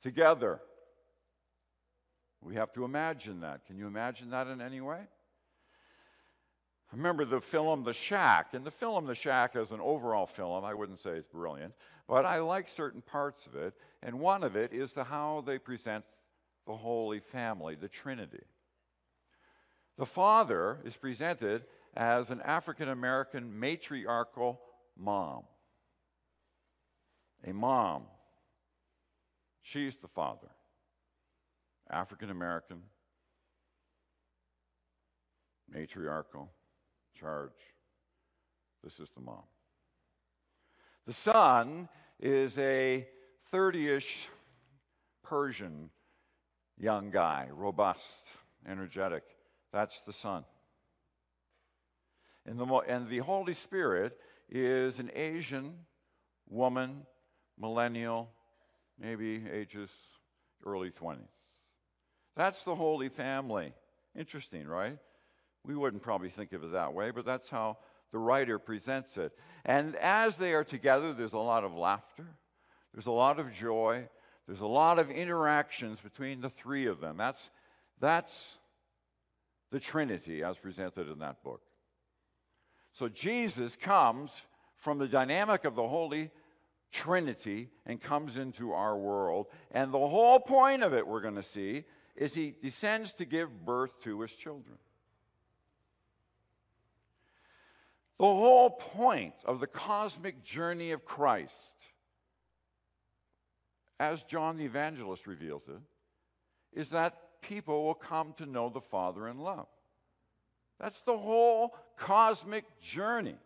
together 0.03 0.61
we 2.43 2.55
have 2.57 2.73
to 2.75 2.85
imagine 2.85 3.41
that. 3.41 3.67
Can 3.67 3.77
you 3.77 3.87
imagine 3.87 4.31
that 4.31 4.47
in 4.47 4.61
any 4.61 4.81
way? 4.81 5.01
I 6.93 6.97
remember 6.97 7.25
the 7.25 7.41
film 7.41 7.83
The 7.83 7.93
Shack. 7.93 8.55
And 8.55 8.65
the 8.65 8.71
film 8.71 9.07
The 9.07 9.15
Shack, 9.15 9.57
as 9.57 9.73
an 9.73 9.81
overall 9.81 10.27
film, 10.27 10.65
I 10.65 10.75
wouldn't 10.75 11.01
say 11.01 11.11
it's 11.11 11.27
brilliant, 11.27 11.75
but 12.07 12.25
I 12.25 12.39
like 12.39 12.69
certain 12.69 13.03
parts 13.03 13.47
of 13.47 13.57
it. 13.57 13.75
And 14.03 14.21
one 14.21 14.45
of 14.45 14.55
it 14.55 14.73
is 14.73 14.93
the 14.93 15.05
how 15.05 15.43
they 15.45 15.59
present 15.59 16.05
the 16.67 16.77
Holy 16.77 17.19
Family, 17.19 17.75
the 17.75 17.89
Trinity. 17.89 18.45
The 19.99 20.07
Father 20.07 20.79
is 20.85 20.97
presented 20.97 21.65
as 21.97 22.31
an 22.31 22.43
African 22.43 22.89
American 22.89 23.59
matriarchal 23.59 24.61
mom. 24.97 25.45
A 27.47 27.53
mom. 27.53 28.03
She's 29.63 29.97
the 29.97 30.09
Father. 30.09 30.49
African 31.91 32.31
American, 32.31 32.83
matriarchal, 35.73 36.51
charge. 37.19 37.51
This 38.83 38.99
is 38.99 39.11
the 39.11 39.21
mom. 39.21 39.45
The 41.07 41.13
son 41.13 41.89
is 42.19 42.59
a 42.59 43.07
30 43.53 43.89
ish 43.89 44.29
Persian 45.23 45.91
young 46.77 47.11
guy, 47.11 47.49
robust, 47.53 48.25
energetic. 48.69 49.23
That's 49.77 50.01
the 50.01 50.13
son. 50.15 50.47
And 52.47 52.59
the, 52.59 52.65
and 52.65 53.11
the 53.11 53.19
Holy 53.19 53.53
Spirit 53.53 54.19
is 54.49 54.99
an 54.99 55.11
Asian 55.15 55.75
woman, 56.49 57.03
millennial, 57.61 58.31
maybe 58.99 59.43
ages 59.53 59.91
early 60.65 60.91
20s. 60.91 61.19
That's 62.35 62.63
the 62.63 62.75
Holy 62.75 63.11
Family. 63.11 63.75
Interesting, 64.19 64.67
right? 64.67 64.97
We 65.63 65.77
wouldn't 65.77 66.03
probably 66.03 66.31
think 66.31 66.55
of 66.55 66.65
it 66.65 66.73
that 66.73 66.95
way, 66.95 67.11
but 67.11 67.27
that's 67.27 67.51
how 67.51 67.77
the 68.13 68.19
writer 68.19 68.59
presents 68.59 69.19
it. 69.19 69.33
And 69.67 69.95
as 69.97 70.39
they 70.39 70.55
are 70.55 70.65
together, 70.65 71.13
there's 71.13 71.35
a 71.35 71.39
lot 71.39 71.65
of 71.65 71.75
laughter, 71.75 72.25
there's 72.95 73.05
a 73.05 73.11
lot 73.11 73.39
of 73.39 73.53
joy, 73.53 74.09
there's 74.47 74.61
a 74.61 74.67
lot 74.67 74.99
of 74.99 75.11
interactions 75.11 76.01
between 76.01 76.41
the 76.41 76.49
three 76.49 76.87
of 76.87 77.03
them. 77.03 77.19
That's, 77.19 77.51
that's 78.01 78.57
the 79.71 79.81
Trinity 79.81 80.43
as 80.43 80.57
presented 80.57 81.09
in 81.09 81.19
that 81.19 81.43
book. 81.43 81.63
So 82.93 83.09
Jesus 83.09 83.77
comes 83.77 84.33
from 84.77 84.99
the 84.99 85.09
dynamic 85.09 85.65
of 85.65 85.75
the 85.75 85.87
Holy 85.87 86.31
Trinity 86.93 87.69
and 87.85 88.01
comes 88.01 88.37
into 88.37 88.73
our 88.73 88.97
world. 88.97 89.47
And 89.71 89.93
the 89.93 89.99
whole 89.99 90.41
point 90.41 90.83
of 90.83 90.95
it, 90.95 91.07
we're 91.07 91.21
going 91.21 91.35
to 91.35 91.43
see, 91.43 91.85
is 92.15 92.35
he 92.35 92.55
descends 92.63 93.13
to 93.15 93.25
give 93.25 93.65
birth 93.65 94.03
to 94.05 94.21
his 94.21 94.33
children. 94.33 94.79
The 98.19 98.25
whole 98.25 98.71
point 98.71 99.35
of 99.45 99.61
the 99.61 99.67
cosmic 99.67 100.43
journey 100.43 100.93
of 100.93 101.05
Christ, 101.05 101.53
as 104.01 104.23
John 104.23 104.57
the 104.57 104.65
Evangelist 104.65 105.27
reveals 105.27 105.65
it, 105.69 105.83
is 106.73 106.89
that 106.91 107.19
people 107.43 107.85
will 107.85 107.95
come 107.95 108.35
to 108.35 108.47
know 108.47 108.69
the 108.69 108.81
Father 108.81 109.29
in 109.29 109.39
love. 109.39 109.67
That's 110.79 111.01
the 111.03 111.17
whole 111.17 111.75
cosmic 111.97 112.65
journey. 112.81 113.37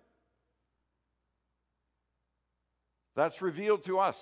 That's 3.15 3.43
revealed 3.43 3.85
to 3.85 3.99
us. 3.99 4.19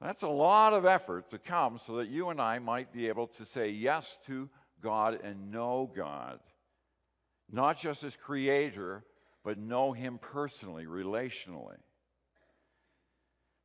That's 0.00 0.22
a 0.22 0.28
lot 0.28 0.72
of 0.72 0.84
effort 0.84 1.30
to 1.30 1.38
come 1.38 1.78
so 1.78 1.96
that 1.96 2.08
you 2.08 2.28
and 2.28 2.40
I 2.40 2.58
might 2.58 2.92
be 2.92 3.08
able 3.08 3.28
to 3.28 3.44
say 3.44 3.70
yes 3.70 4.18
to 4.26 4.50
God 4.82 5.20
and 5.22 5.50
know 5.50 5.90
God, 5.94 6.40
not 7.50 7.78
just 7.78 8.04
as 8.04 8.16
creator, 8.16 9.04
but 9.44 9.58
know 9.58 9.92
Him 9.92 10.18
personally, 10.20 10.84
relationally. 10.84 11.78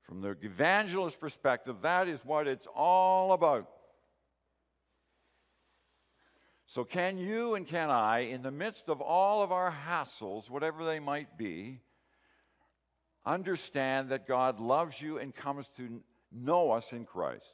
From 0.10 0.22
the 0.22 0.36
evangelist 0.42 1.20
perspective, 1.20 1.84
that 1.84 2.08
is 2.08 2.25
what 2.25 2.48
it's 2.48 2.66
all 2.75 3.32
about. 3.32 3.70
So, 6.66 6.84
can 6.84 7.20
you 7.20 7.54
and 7.54 7.68
can 7.68 7.92
I, 7.92 8.22
in 8.22 8.42
the 8.42 8.50
midst 8.50 8.89
of 8.89 9.01
all 9.01 9.44
of 9.44 9.51
our 9.51 9.72
hassles, 9.72 10.50
whatever 10.50 10.84
they 10.84 11.00
might 11.00 11.38
be, 11.38 11.82
understand 13.24 14.10
that 14.10 14.28
God 14.28 14.60
loves 14.60 15.00
you 15.00 15.20
and 15.20 15.34
comes 15.34 15.68
to 15.78 16.01
know 16.32 16.72
us 16.72 16.92
in 16.92 17.06
Christ? 17.06 17.54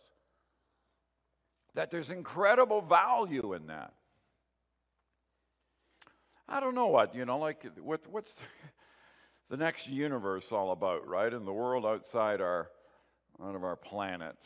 That 1.74 1.92
there's 1.92 2.10
incredible 2.10 2.80
value 2.80 3.52
in 3.52 3.68
that. 3.68 3.94
I 6.48 6.62
don't 6.62 6.76
know 6.76 6.88
what, 6.88 7.16
you 7.16 7.26
know, 7.26 7.38
like 7.38 7.66
what, 7.82 8.08
what's 8.10 8.34
the 8.34 8.44
next 9.52 9.88
universe 9.88 10.52
all 10.52 10.72
about, 10.72 11.08
right? 11.08 11.32
And 11.32 11.48
the 11.48 11.54
world 11.54 11.86
outside 11.86 12.42
our, 12.42 12.70
out 13.44 13.56
of 13.56 13.64
our 13.64 13.76
planet. 13.76 14.38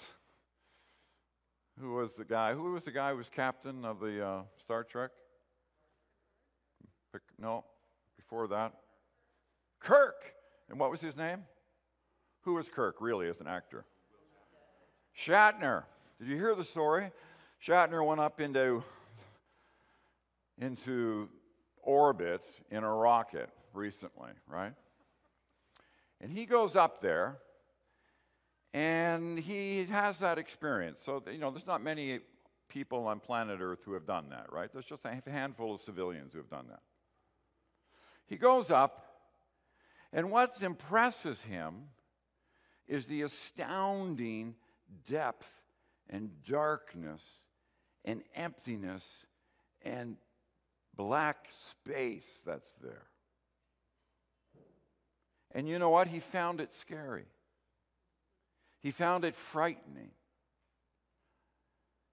Who 1.80 1.94
was 1.94 2.14
the 2.14 2.26
guy? 2.26 2.54
Who 2.54 2.74
was 2.74 2.84
the 2.84 2.92
guy 2.92 3.12
who 3.12 3.18
was 3.18 3.30
captain 3.30 3.86
of 3.86 4.00
the 4.00 4.26
uh, 4.26 4.42
Star 4.60 4.84
Trek? 4.84 5.12
No, 7.40 7.64
before 8.18 8.48
that. 8.50 8.74
Kirk. 9.80 10.34
And 10.70 10.80
what 10.80 10.92
was 10.92 11.02
his 11.02 11.16
name? 11.16 11.44
Who 12.42 12.56
was 12.56 12.68
Kirk, 12.70 12.98
really, 13.00 13.30
as 13.30 13.40
an 13.40 13.48
actor? 13.48 13.86
Shatner. 15.18 15.84
Did 16.20 16.28
you 16.28 16.36
hear 16.36 16.54
the 16.56 16.66
story? 16.66 17.12
Shatner 17.66 18.06
went 18.06 18.20
up 18.20 18.42
into, 18.42 18.84
into 20.60 21.30
orbit 21.82 22.46
in 22.70 22.84
a 22.84 22.94
rocket 22.94 23.50
recently, 23.74 24.32
right? 24.48 24.74
And 26.22 26.32
he 26.32 26.46
goes 26.46 26.76
up 26.76 27.02
there 27.02 27.38
and 28.74 29.40
he 29.40 29.86
has 29.86 30.20
that 30.20 30.38
experience. 30.38 31.02
So, 31.04 31.24
you 31.32 31.38
know, 31.40 31.52
there's 31.52 31.68
not 31.68 31.82
many 31.82 32.20
people 32.68 33.08
on 33.08 33.20
planet 33.20 33.60
Earth 33.62 33.80
who 33.84 33.94
have 33.94 34.06
done 34.06 34.30
that, 34.30 34.52
right? 34.52 34.70
There's 34.72 34.86
just 34.86 35.06
a 35.06 35.30
handful 35.30 35.76
of 35.76 35.82
civilians 35.82 36.34
who 36.34 36.40
have 36.40 36.50
done 36.50 36.66
that. 36.70 36.82
He 38.28 38.38
goes 38.38 38.70
up, 38.70 39.06
and 40.14 40.30
what 40.30 40.62
impresses 40.62 41.42
him 41.42 41.86
is 42.88 43.08
the 43.08 43.24
astounding 43.24 44.56
depth 45.10 45.50
and 46.10 46.30
darkness 46.48 47.24
and 48.06 48.22
emptiness 48.36 49.04
and 49.82 50.18
black 50.96 51.48
space 51.54 52.28
that's 52.46 52.72
there. 52.84 53.09
And 55.54 55.68
you 55.68 55.80
know 55.80 55.90
what? 55.90 56.08
He 56.08 56.20
found 56.20 56.62
it 56.62 56.74
scary. 56.74 57.26
He 58.82 58.92
found 58.92 59.26
it 59.26 59.36
frightening. 59.36 60.12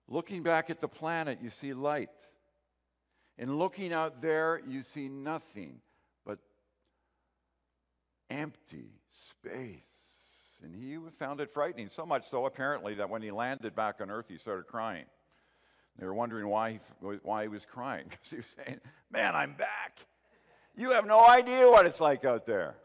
Looking 0.09 0.43
back 0.43 0.71
at 0.71 0.81
the 0.81 0.89
planet, 0.89 1.39
you 1.43 1.51
see 1.51 1.75
light. 1.75 2.11
And 3.39 3.59
looking 3.59 3.93
out 3.93 4.23
there, 4.23 4.61
you 4.67 4.83
see 4.83 5.09
nothing 5.09 5.81
but 6.25 6.39
empty 8.31 9.01
space. 9.11 9.83
And 10.63 10.75
he 10.75 10.97
found 11.19 11.41
it 11.41 11.53
frightening, 11.53 11.89
so 11.89 12.07
much 12.07 12.31
so 12.31 12.47
apparently 12.47 12.95
that 12.95 13.11
when 13.11 13.21
he 13.21 13.31
landed 13.31 13.77
back 13.77 14.01
on 14.01 14.11
Earth, 14.11 14.27
he 14.29 14.39
started 14.39 14.67
crying. 14.67 15.05
They 15.99 16.07
were 16.07 16.15
wondering 16.15 16.49
why 16.49 16.73
he, 16.73 16.79
why 17.23 17.43
he 17.43 17.49
was 17.49 17.65
crying 17.65 18.07
because 18.11 18.29
he 18.31 18.37
was 18.37 18.47
saying, 18.65 18.81
Man, 19.11 19.35
I'm 19.35 19.55
back. 19.55 19.99
You 20.77 20.91
have 20.91 21.07
no 21.07 21.27
idea 21.27 21.69
what 21.69 21.87
it's 21.87 22.01
like 22.01 22.25
out 22.25 22.47
there. 22.47 22.77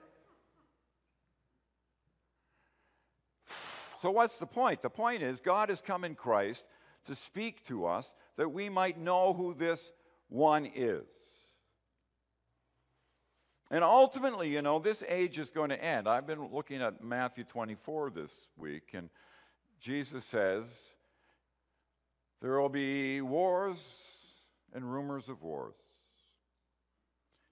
So, 4.01 4.09
what's 4.09 4.37
the 4.37 4.47
point? 4.47 4.81
The 4.81 4.89
point 4.89 5.21
is, 5.21 5.39
God 5.39 5.69
has 5.69 5.79
come 5.79 6.03
in 6.03 6.15
Christ 6.15 6.65
to 7.05 7.13
speak 7.13 7.63
to 7.67 7.85
us 7.85 8.11
that 8.35 8.49
we 8.49 8.67
might 8.67 8.99
know 8.99 9.33
who 9.33 9.53
this 9.53 9.91
one 10.27 10.69
is. 10.73 11.05
And 13.69 13.83
ultimately, 13.83 14.49
you 14.49 14.63
know, 14.63 14.79
this 14.79 15.03
age 15.07 15.37
is 15.37 15.51
going 15.51 15.69
to 15.69 15.81
end. 15.81 16.07
I've 16.07 16.25
been 16.25 16.51
looking 16.51 16.81
at 16.81 17.03
Matthew 17.03 17.43
24 17.43 18.09
this 18.09 18.31
week, 18.57 18.89
and 18.93 19.09
Jesus 19.79 20.25
says, 20.25 20.65
there 22.41 22.59
will 22.59 22.69
be 22.69 23.21
wars 23.21 23.77
and 24.73 24.91
rumors 24.91 25.29
of 25.29 25.43
wars. 25.43 25.75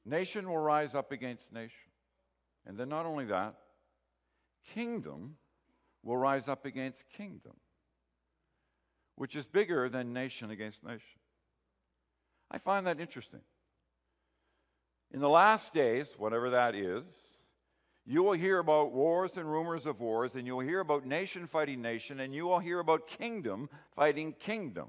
Nation 0.03 0.49
will 0.49 0.57
rise 0.57 0.95
up 0.95 1.11
against 1.11 1.53
nation. 1.53 1.91
And 2.65 2.75
then, 2.75 2.89
not 2.89 3.05
only 3.05 3.25
that, 3.25 3.53
kingdom 4.73 5.35
will 6.03 6.17
rise 6.17 6.47
up 6.47 6.65
against 6.65 7.09
kingdom, 7.09 7.53
which 9.15 9.35
is 9.35 9.45
bigger 9.45 9.89
than 9.89 10.13
nation 10.13 10.51
against 10.51 10.83
nation. 10.83 11.19
I 12.51 12.57
find 12.57 12.87
that 12.87 12.99
interesting. 12.99 13.41
In 15.11 15.19
the 15.19 15.29
last 15.29 15.73
days, 15.73 16.07
whatever 16.17 16.51
that 16.51 16.75
is, 16.75 17.03
you 18.05 18.23
will 18.23 18.33
hear 18.33 18.59
about 18.59 18.91
wars 18.91 19.31
and 19.35 19.49
rumors 19.49 19.85
of 19.85 19.99
wars, 19.99 20.35
and 20.35 20.47
you 20.47 20.55
will 20.55 20.65
hear 20.65 20.79
about 20.79 21.05
nation 21.05 21.47
fighting 21.47 21.81
nation, 21.81 22.19
and 22.19 22.33
you 22.33 22.47
will 22.47 22.59
hear 22.59 22.79
about 22.79 23.07
kingdom 23.07 23.69
fighting 23.95 24.33
kingdom. 24.33 24.87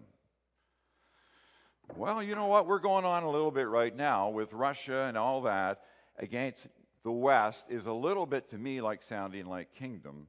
Well, 1.96 2.22
you 2.22 2.34
know 2.34 2.46
what? 2.46 2.66
We're 2.66 2.78
going 2.78 3.04
on 3.04 3.24
a 3.24 3.30
little 3.30 3.50
bit 3.50 3.68
right 3.68 3.94
now 3.94 4.28
with 4.28 4.52
Russia 4.52 5.06
and 5.08 5.18
all 5.18 5.42
that 5.42 5.80
against 6.18 6.66
the 7.02 7.10
West 7.10 7.66
is 7.68 7.86
a 7.86 7.92
little 7.92 8.26
bit 8.26 8.50
to 8.50 8.58
me 8.58 8.80
like 8.80 9.02
sounding 9.02 9.46
like 9.46 9.74
kingdom 9.74 10.28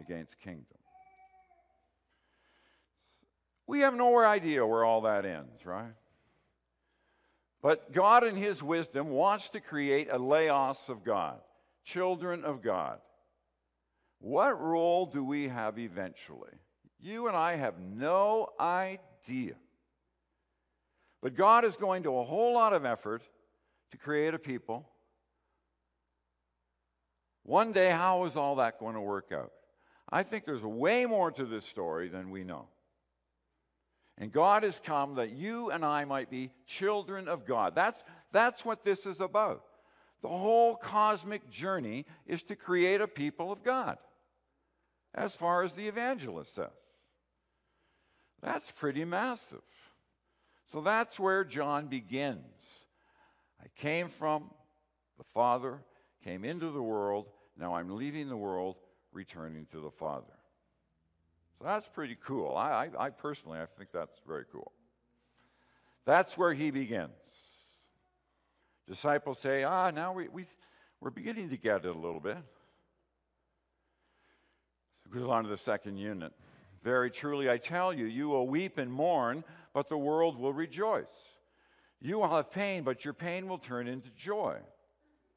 against 0.00 0.38
kingdom. 0.40 0.78
We 3.66 3.80
have 3.80 3.94
no 3.94 4.18
idea 4.18 4.66
where 4.66 4.84
all 4.84 5.02
that 5.02 5.24
ends, 5.24 5.64
right? 5.64 5.94
But 7.62 7.92
God, 7.92 8.24
in 8.24 8.36
His 8.36 8.62
wisdom, 8.62 9.10
wants 9.10 9.50
to 9.50 9.60
create 9.60 10.08
a 10.10 10.18
laos 10.18 10.88
of 10.88 11.04
God 11.04 11.40
children 11.84 12.44
of 12.44 12.62
God. 12.62 12.98
What 14.20 14.60
role 14.60 15.06
do 15.06 15.24
we 15.24 15.48
have 15.48 15.78
eventually? 15.78 16.52
You 16.98 17.28
and 17.28 17.36
I 17.36 17.56
have 17.56 17.74
no 17.80 18.48
idea. 18.60 19.54
But 21.22 21.34
God 21.34 21.64
is 21.64 21.76
going 21.76 22.02
to 22.04 22.18
a 22.18 22.24
whole 22.24 22.54
lot 22.54 22.72
of 22.72 22.84
effort 22.84 23.22
to 23.92 23.96
create 23.98 24.34
a 24.34 24.38
people. 24.38 24.88
One 27.42 27.72
day, 27.72 27.90
how 27.90 28.24
is 28.24 28.36
all 28.36 28.56
that 28.56 28.78
going 28.78 28.94
to 28.94 29.00
work 29.00 29.32
out? 29.32 29.52
I 30.12 30.22
think 30.22 30.44
there's 30.44 30.62
way 30.62 31.06
more 31.06 31.30
to 31.30 31.44
this 31.44 31.64
story 31.64 32.08
than 32.08 32.30
we 32.30 32.44
know. 32.44 32.66
And 34.18 34.32
God 34.32 34.64
has 34.64 34.80
come 34.80 35.14
that 35.14 35.30
you 35.30 35.70
and 35.70 35.84
I 35.84 36.04
might 36.04 36.30
be 36.30 36.50
children 36.66 37.28
of 37.28 37.46
God. 37.46 37.74
That's, 37.74 38.02
that's 38.32 38.64
what 38.64 38.84
this 38.84 39.06
is 39.06 39.20
about. 39.20 39.64
The 40.22 40.28
whole 40.28 40.76
cosmic 40.76 41.48
journey 41.50 42.04
is 42.26 42.42
to 42.44 42.56
create 42.56 43.00
a 43.00 43.08
people 43.08 43.50
of 43.50 43.62
God, 43.62 43.96
as 45.14 45.34
far 45.34 45.62
as 45.62 45.72
the 45.72 45.88
evangelist 45.88 46.54
says. 46.54 46.68
That's 48.42 48.70
pretty 48.70 49.04
massive. 49.06 49.62
So 50.72 50.82
that's 50.82 51.18
where 51.18 51.44
John 51.44 51.86
begins. 51.86 52.44
I 53.62 53.68
came 53.76 54.08
from 54.08 54.50
the 55.16 55.24
Father, 55.24 55.80
came 56.24 56.44
into 56.44 56.70
the 56.70 56.82
world, 56.82 57.26
now 57.58 57.74
I'm 57.74 57.96
leaving 57.96 58.28
the 58.28 58.36
world, 58.36 58.76
returning 59.12 59.66
to 59.72 59.80
the 59.80 59.90
Father. 59.90 60.32
So 61.58 61.64
that's 61.64 61.88
pretty 61.88 62.16
cool. 62.22 62.54
I, 62.56 62.90
I, 62.98 63.06
I 63.06 63.10
personally, 63.10 63.58
I 63.58 63.66
think 63.76 63.90
that's 63.92 64.20
very 64.26 64.44
cool. 64.50 64.72
That's 66.06 66.38
where 66.38 66.52
he 66.54 66.70
begins. 66.70 67.10
Disciples 68.88 69.38
say, 69.38 69.62
ah, 69.62 69.90
now 69.90 70.12
we, 70.12 70.28
we, 70.28 70.46
we're 71.00 71.10
beginning 71.10 71.50
to 71.50 71.56
get 71.56 71.84
it 71.84 71.94
a 71.94 71.98
little 71.98 72.20
bit. 72.20 72.38
So 75.04 75.18
goes 75.18 75.28
on 75.28 75.44
to 75.44 75.50
the 75.50 75.56
second 75.56 75.98
unit. 75.98 76.32
Very 76.82 77.10
truly, 77.10 77.50
I 77.50 77.58
tell 77.58 77.92
you, 77.92 78.06
you 78.06 78.28
will 78.28 78.48
weep 78.48 78.78
and 78.78 78.90
mourn, 78.90 79.44
but 79.74 79.88
the 79.88 79.98
world 79.98 80.38
will 80.38 80.52
rejoice. 80.52 81.04
You 82.00 82.18
will 82.18 82.30
have 82.30 82.50
pain, 82.50 82.82
but 82.82 83.04
your 83.04 83.12
pain 83.12 83.46
will 83.46 83.58
turn 83.58 83.86
into 83.86 84.08
joy. 84.10 84.56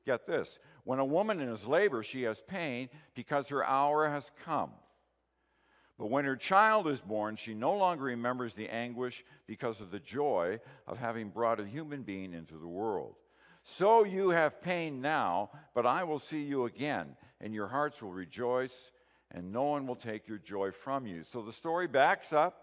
Get 0.06 0.26
this 0.26 0.58
when 0.84 1.00
a 1.00 1.06
woman 1.06 1.40
is 1.42 1.64
in 1.64 1.70
labor, 1.70 2.04
she 2.04 2.24
has 2.24 2.42
pain 2.48 2.90
because 3.16 3.48
her 3.50 3.66
hour 3.66 4.10
has 4.10 4.30
come. 4.44 4.72
But 5.98 6.10
when 6.10 6.26
her 6.26 6.36
child 6.36 6.88
is 6.88 7.02
born, 7.02 7.36
she 7.36 7.54
no 7.54 7.74
longer 7.78 8.06
remembers 8.06 8.54
the 8.54 8.68
anguish 8.68 9.24
because 9.48 9.80
of 9.80 9.92
the 9.92 10.00
joy 10.00 10.60
of 10.88 10.98
having 10.98 11.30
brought 11.30 11.60
a 11.60 11.66
human 11.66 12.02
being 12.02 12.34
into 12.34 12.58
the 12.58 12.68
world. 12.68 13.16
So 13.64 14.04
you 14.04 14.30
have 14.30 14.62
pain 14.62 15.02
now, 15.02 15.52
but 15.74 15.86
I 15.86 16.04
will 16.04 16.20
see 16.20 16.42
you 16.42 16.66
again, 16.66 17.16
and 17.40 17.54
your 17.54 17.68
hearts 17.68 18.02
will 18.02 18.12
rejoice, 18.12 18.74
and 19.32 19.54
no 19.54 19.64
one 19.64 19.88
will 19.88 19.96
take 19.96 20.28
your 20.28 20.40
joy 20.40 20.72
from 20.72 21.08
you. 21.08 21.24
So 21.32 21.42
the 21.42 21.54
story 21.54 21.88
backs 21.88 22.34
up, 22.34 22.58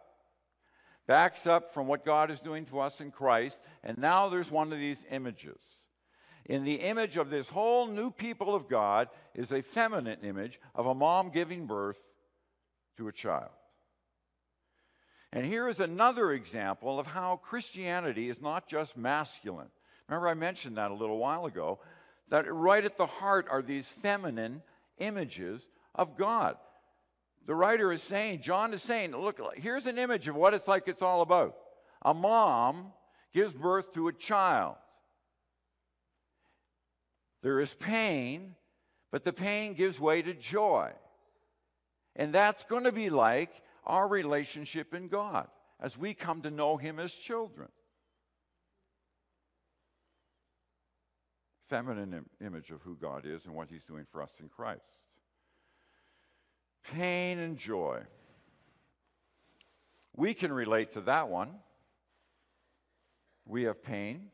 backs 1.07 1.47
up 1.47 1.73
from 1.73 1.87
what 1.87 2.05
God 2.05 2.31
is 2.31 2.41
doing 2.41 2.67
to 2.67 2.81
us 2.81 3.01
in 3.01 3.11
Christ, 3.11 3.59
and 3.83 3.97
now 3.97 4.29
there's 4.29 4.51
one 4.51 4.73
of 4.73 4.79
these 4.79 5.03
images. 5.11 5.61
In 6.47 6.65
the 6.65 6.77
image 6.77 7.17
of 7.17 7.31
this 7.31 7.49
whole 7.49 7.87
new 7.87 8.11
people 8.11 8.55
of 8.55 8.69
God 8.69 9.09
is 9.35 9.53
a 9.53 9.63
feminine 9.63 10.21
image 10.23 10.59
of 10.75 10.87
a 10.87 10.95
mom 10.95 11.31
giving 11.31 11.67
birth 11.67 11.99
to 12.97 13.09
a 13.09 13.13
child. 13.13 13.51
And 15.33 15.47
here 15.47 15.69
is 15.69 15.79
another 15.79 16.33
example 16.33 16.99
of 16.99 17.07
how 17.07 17.37
Christianity 17.37 18.29
is 18.29 18.41
not 18.41 18.67
just 18.69 18.97
masculine. 18.97 19.69
Remember, 20.09 20.29
I 20.29 20.35
mentioned 20.35 20.77
that 20.77 20.91
a 20.91 20.95
little 20.95 21.19
while 21.19 21.47
ago, 21.47 21.79
that 22.31 22.53
right 22.53 22.85
at 22.85 22.97
the 22.97 23.07
heart 23.07 23.47
are 23.49 23.63
these 23.63 23.87
feminine 23.87 24.63
images 24.99 25.63
of 25.95 26.17
God. 26.17 26.57
The 27.47 27.55
writer 27.55 27.93
is 27.93 28.03
saying, 28.03 28.43
John 28.43 28.75
is 28.75 28.83
saying, 28.83 29.13
look, 29.13 29.41
here's 29.57 29.87
an 29.87 29.99
image 29.99 30.29
of 30.29 30.35
what 30.35 30.55
it's 30.55 30.69
like 30.69 30.89
it's 30.89 31.03
all 31.03 31.23
about. 31.23 31.57
A 32.03 32.13
mom 32.13 32.93
gives 33.33 33.55
birth 33.55 33.93
to 33.95 34.09
a 34.09 34.13
child. 34.13 34.77
There 37.43 37.61
is 37.61 37.75
pain, 37.75 38.55
but 39.11 39.25
the 39.25 39.33
pain 39.33 39.75
gives 39.75 39.99
way 39.99 40.23
to 40.23 40.35
joy. 40.35 40.93
And 42.17 42.33
that's 42.33 42.65
going 42.65 42.85
to 42.85 42.93
be 42.93 43.11
like 43.11 43.51
our 43.85 44.07
relationship 44.07 44.95
in 44.95 45.09
God 45.09 45.49
as 45.81 45.97
we 45.97 46.15
come 46.15 46.43
to 46.43 46.51
know 46.51 46.77
Him 46.77 46.99
as 46.99 47.13
children. 47.13 47.69
Feminine 51.69 52.13
Im- 52.13 52.31
image 52.45 52.71
of 52.71 52.83
who 52.83 52.97
God 52.97 53.25
is 53.25 53.47
and 53.47 53.55
what 53.55 53.71
He's 53.71 53.85
doing 53.85 54.05
for 54.11 54.23
us 54.23 54.33
in 54.41 54.49
Christ. 54.49 54.83
Pain 56.93 57.39
and 57.39 57.57
joy. 57.57 58.01
We 60.17 60.35
can 60.35 60.53
relate 60.53 60.93
to 60.95 61.01
that 61.03 61.29
one. 61.29 61.51
We 63.47 63.65
have 63.65 63.83
pain, 63.83 64.31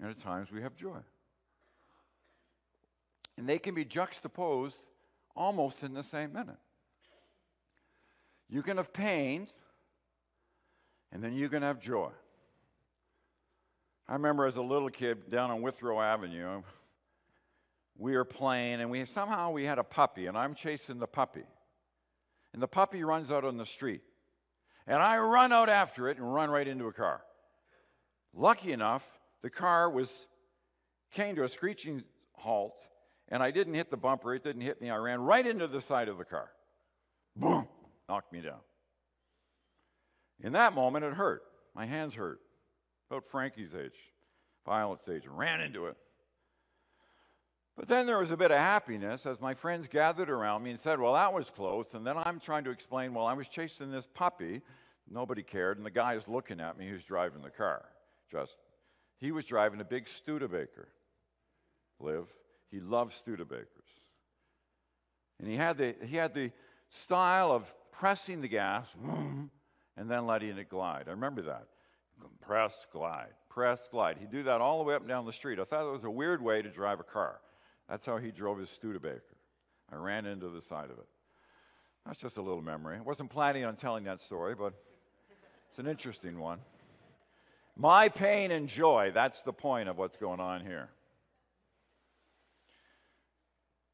and 0.00 0.10
at 0.10 0.18
times 0.18 0.50
we 0.50 0.62
have 0.62 0.74
joy. 0.74 0.98
And 3.36 3.48
they 3.48 3.58
can 3.58 3.74
be 3.74 3.84
juxtaposed 3.84 4.76
almost 5.36 5.82
in 5.82 5.94
the 5.94 6.02
same 6.02 6.32
minute. 6.32 6.58
You 8.48 8.62
can 8.62 8.78
have 8.78 8.92
pain, 8.92 9.46
and 11.12 11.22
then 11.22 11.34
you 11.34 11.48
can 11.48 11.62
have 11.62 11.80
joy. 11.80 12.10
I 14.08 14.14
remember 14.14 14.46
as 14.46 14.56
a 14.56 14.62
little 14.62 14.90
kid 14.90 15.30
down 15.30 15.50
on 15.50 15.62
Withrow 15.62 16.00
Avenue, 16.00 16.62
we 17.96 18.16
were 18.16 18.24
playing, 18.24 18.80
and 18.80 18.90
we 18.90 19.04
somehow 19.04 19.52
we 19.52 19.64
had 19.64 19.78
a 19.78 19.84
puppy, 19.84 20.26
and 20.26 20.36
I'm 20.36 20.54
chasing 20.54 20.98
the 20.98 21.06
puppy, 21.06 21.44
and 22.52 22.60
the 22.60 22.68
puppy 22.68 23.04
runs 23.04 23.30
out 23.30 23.44
on 23.44 23.56
the 23.56 23.66
street, 23.66 24.00
and 24.86 24.96
I 25.00 25.18
run 25.18 25.52
out 25.52 25.68
after 25.68 26.08
it 26.08 26.16
and 26.16 26.34
run 26.34 26.50
right 26.50 26.66
into 26.66 26.86
a 26.86 26.92
car. 26.92 27.22
Lucky 28.34 28.72
enough, 28.72 29.19
the 29.42 29.50
car 29.50 29.90
was 29.90 30.26
came 31.12 31.36
to 31.36 31.44
a 31.44 31.48
screeching 31.48 32.04
halt, 32.34 32.80
and 33.28 33.42
I 33.42 33.50
didn't 33.50 33.74
hit 33.74 33.90
the 33.90 33.96
bumper. 33.96 34.34
It 34.34 34.44
didn't 34.44 34.62
hit 34.62 34.80
me. 34.80 34.90
I 34.90 34.96
ran 34.96 35.20
right 35.20 35.46
into 35.46 35.66
the 35.66 35.80
side 35.80 36.08
of 36.08 36.18
the 36.18 36.24
car. 36.24 36.50
Boom! 37.36 37.66
Knocked 38.08 38.32
me 38.32 38.40
down. 38.40 38.60
In 40.42 40.52
that 40.52 40.74
moment, 40.74 41.04
it 41.04 41.14
hurt. 41.14 41.42
My 41.74 41.86
hands 41.86 42.14
hurt. 42.14 42.40
About 43.10 43.24
Frankie's 43.28 43.74
age, 43.74 43.96
Violet's 44.64 45.08
age. 45.08 45.24
Ran 45.26 45.60
into 45.60 45.86
it. 45.86 45.96
But 47.76 47.88
then 47.88 48.06
there 48.06 48.18
was 48.18 48.30
a 48.30 48.36
bit 48.36 48.50
of 48.50 48.58
happiness 48.58 49.26
as 49.26 49.40
my 49.40 49.54
friends 49.54 49.88
gathered 49.88 50.28
around 50.28 50.62
me 50.62 50.70
and 50.70 50.78
said, 50.78 51.00
Well, 51.00 51.14
that 51.14 51.32
was 51.32 51.50
close. 51.50 51.94
And 51.94 52.06
then 52.06 52.16
I'm 52.18 52.38
trying 52.38 52.64
to 52.64 52.70
explain, 52.70 53.14
Well, 53.14 53.26
I 53.26 53.32
was 53.32 53.48
chasing 53.48 53.90
this 53.90 54.06
puppy. 54.12 54.60
Nobody 55.10 55.42
cared. 55.42 55.78
And 55.78 55.86
the 55.86 55.90
guy 55.90 56.14
is 56.14 56.28
looking 56.28 56.60
at 56.60 56.78
me 56.78 56.88
who's 56.88 57.04
driving 57.04 57.42
the 57.42 57.50
car. 57.50 57.84
Just, 58.30 58.58
he 59.20 59.32
was 59.32 59.44
driving 59.44 59.80
a 59.80 59.84
big 59.84 60.08
Studebaker. 60.08 60.88
Live. 61.98 62.26
He 62.70 62.80
loved 62.80 63.12
Studebakers. 63.12 63.66
And 65.38 65.48
he 65.48 65.56
had 65.56 65.76
the, 65.76 65.94
he 66.04 66.16
had 66.16 66.34
the 66.34 66.50
style 66.88 67.52
of 67.52 67.72
pressing 67.92 68.40
the 68.40 68.48
gas 68.48 68.86
and 69.96 70.10
then 70.10 70.26
letting 70.26 70.56
it 70.56 70.68
glide. 70.68 71.04
I 71.08 71.10
remember 71.10 71.42
that. 71.42 71.66
Press, 72.40 72.74
glide, 72.92 73.32
press, 73.48 73.80
glide. 73.90 74.18
He'd 74.18 74.30
do 74.30 74.42
that 74.42 74.60
all 74.60 74.78
the 74.78 74.84
way 74.84 74.94
up 74.94 75.00
and 75.00 75.08
down 75.08 75.24
the 75.24 75.32
street. 75.32 75.58
I 75.58 75.64
thought 75.64 75.88
it 75.88 75.92
was 75.92 76.04
a 76.04 76.10
weird 76.10 76.42
way 76.42 76.60
to 76.62 76.68
drive 76.68 77.00
a 77.00 77.04
car. 77.04 77.40
That's 77.88 78.04
how 78.04 78.18
he 78.18 78.30
drove 78.30 78.58
his 78.58 78.70
Studebaker. 78.70 79.36
I 79.90 79.96
ran 79.96 80.26
into 80.26 80.48
the 80.48 80.60
side 80.62 80.90
of 80.90 80.98
it. 80.98 81.06
That's 82.06 82.18
just 82.18 82.36
a 82.36 82.42
little 82.42 82.62
memory. 82.62 82.96
I 82.96 83.00
wasn't 83.00 83.30
planning 83.30 83.64
on 83.64 83.76
telling 83.76 84.04
that 84.04 84.20
story, 84.20 84.54
but 84.54 84.74
it's 85.70 85.78
an 85.78 85.86
interesting 85.86 86.38
one. 86.38 86.58
My 87.80 88.10
pain 88.10 88.50
and 88.50 88.68
joy, 88.68 89.10
that's 89.14 89.40
the 89.40 89.54
point 89.54 89.88
of 89.88 89.96
what's 89.96 90.18
going 90.18 90.38
on 90.38 90.60
here. 90.60 90.90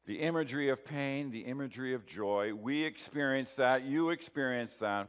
The 0.05 0.19
imagery 0.19 0.67
of 0.67 0.83
pain, 0.83 1.31
the 1.31 1.45
imagery 1.45 1.93
of 1.93 2.05
joy, 2.05 2.53
we 2.53 2.83
experience 2.83 3.53
that, 3.53 3.85
you 3.85 4.09
experience 4.09 4.75
that, 4.81 5.07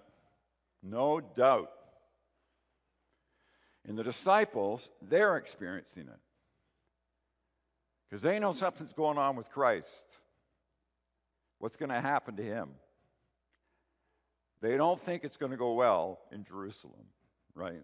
no 0.80 1.18
doubt. 1.18 1.72
And 3.84 3.98
the 3.98 4.04
disciples, 4.04 4.88
they're 5.02 5.36
experiencing 5.36 6.04
it. 6.04 6.20
Because 8.08 8.22
they 8.22 8.38
know 8.38 8.52
something's 8.52 8.92
going 8.92 9.18
on 9.18 9.34
with 9.34 9.50
Christ. 9.50 9.88
What's 11.58 11.76
going 11.76 11.90
to 11.90 12.00
happen 12.00 12.36
to 12.36 12.44
him? 12.44 12.68
They 14.60 14.76
don't 14.76 15.00
think 15.00 15.24
it's 15.24 15.36
going 15.36 15.50
to 15.50 15.58
go 15.58 15.72
well 15.72 16.20
in 16.30 16.44
Jerusalem, 16.44 17.06
right? 17.56 17.82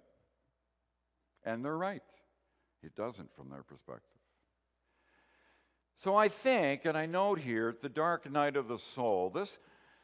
And 1.45 1.65
they're 1.65 1.77
right. 1.77 2.03
It 2.83 2.95
doesn't 2.95 3.35
from 3.35 3.51
their 3.51 3.63
perspective. 3.63 4.19
So 6.03 6.15
I 6.17 6.29
think, 6.29 6.85
and 6.85 6.99
I 6.99 7.07
note 7.07 7.39
here, 7.39 7.75
the 7.81 7.89
dark 7.89 8.31
night 8.31 8.57
of 8.57 8.69
the 8.69 8.79
soul, 8.79 9.31
this, 9.31 9.59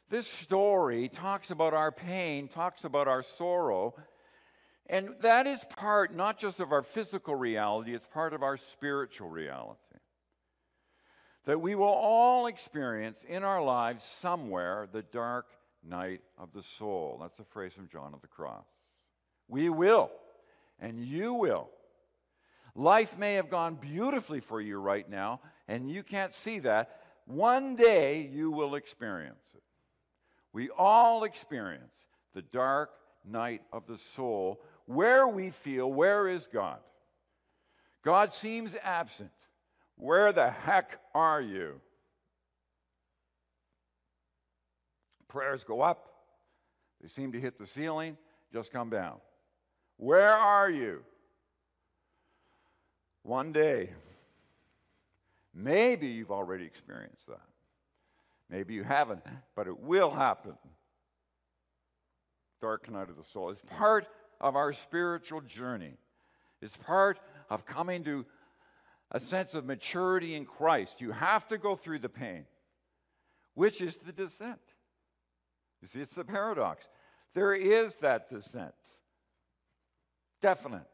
this 0.09 0.27
story 0.27 1.09
talks 1.09 1.51
about 1.51 1.75
our 1.75 1.93
pain, 1.93 2.49
talks 2.49 2.85
about 2.85 3.07
our 3.07 3.23
sorrow, 3.23 3.95
and 4.87 5.11
that 5.21 5.47
is 5.47 5.65
part 5.77 6.15
not 6.15 6.39
just 6.39 6.59
of 6.59 6.73
our 6.73 6.83
physical 6.83 7.35
reality, 7.35 7.95
it's 7.95 8.07
part 8.07 8.33
of 8.33 8.43
our 8.43 8.57
spiritual 8.57 9.29
reality. 9.29 9.79
That 11.45 11.61
we 11.61 11.75
will 11.75 11.87
all 11.87 12.47
experience 12.47 13.19
in 13.29 13.45
our 13.45 13.63
lives 13.63 14.05
somewhere 14.05 14.89
the 14.91 15.03
dark 15.03 15.47
night 15.87 16.21
of 16.39 16.53
the 16.53 16.63
soul. 16.79 17.19
That's 17.21 17.39
a 17.39 17.45
phrase 17.45 17.73
from 17.73 17.89
John 17.89 18.15
of 18.15 18.21
the 18.21 18.29
Cross. 18.29 18.67
We 19.49 19.69
will 19.69 20.11
and 20.81 21.05
you 21.05 21.35
will. 21.35 21.69
Life 22.75 23.19
may 23.19 23.35
have 23.35 23.51
gone 23.51 23.75
beautifully 23.75 24.41
for 24.41 24.61
you 24.61 24.79
right 24.79 25.09
now, 25.09 25.41
and 25.69 25.91
you 25.91 26.03
can't 26.03 26.33
see 26.33 26.61
that. 26.61 27.01
One 27.27 27.75
day 27.75 28.29
you 28.33 28.51
will 28.51 28.75
experience 28.75 29.51
it. 29.55 29.63
We 30.53 30.71
all 30.71 31.25
experience 31.25 31.93
the 32.35 32.43
dark 32.43 32.91
night 33.25 33.63
of 33.73 33.87
the 33.87 33.99
soul 33.99 34.61
where 34.87 35.29
we 35.29 35.51
feel, 35.51 35.93
where 35.93 36.29
is 36.29 36.49
God? 36.53 36.79
God 38.03 38.33
seems 38.33 38.75
absent. 38.83 39.31
Where 39.97 40.33
the 40.33 40.51
heck 40.51 40.99
are 41.15 41.41
you? 41.41 41.81
Prayers 45.29 45.63
go 45.63 45.81
up, 45.81 46.09
they 47.01 47.09
seem 47.09 47.31
to 47.33 47.41
hit 47.41 47.59
the 47.59 47.67
ceiling, 47.67 48.17
just 48.53 48.73
come 48.73 48.91
down. 48.91 49.19
Where 50.01 50.33
are 50.33 50.71
you? 50.71 51.03
One 53.23 53.53
day, 53.53 53.91
maybe 55.55 56.07
you've 56.07 56.31
already 56.31 56.65
experienced 56.65 57.27
that. 57.27 57.43
Maybe 58.49 58.73
you 58.73 58.83
haven't, 58.83 59.23
but 59.55 59.67
it 59.67 59.79
will 59.79 60.11
happen. 60.11 60.55
Dark 62.63 62.91
night 62.91 63.11
of 63.11 63.19
the 63.19 63.25
soul. 63.31 63.51
It's 63.51 63.61
part 63.61 64.09
of 64.41 64.57
our 64.57 64.73
spiritual 64.73 65.43
journey. 65.43 65.99
It's 66.63 66.79
part 66.79 67.21
of 67.51 67.67
coming 67.67 68.03
to 68.05 68.25
a 69.11 69.21
sense 69.21 69.53
of 69.53 69.67
maturity 69.67 70.35
in 70.35 70.47
Christ. 70.47 71.03
You 71.03 71.11
have 71.11 71.47
to 71.49 71.59
go 71.59 71.77
through 71.77 71.99
the 71.99 72.09
pain, 72.09 72.47
which 73.53 73.83
is 73.83 73.99
the 73.99 74.13
descent. 74.13 74.61
You 75.83 75.89
see, 75.89 76.01
it's 76.01 76.15
the 76.15 76.25
paradox. 76.25 76.89
There 77.35 77.53
is 77.53 77.97
that 77.97 78.31
descent. 78.31 78.73
Definite. 80.41 80.87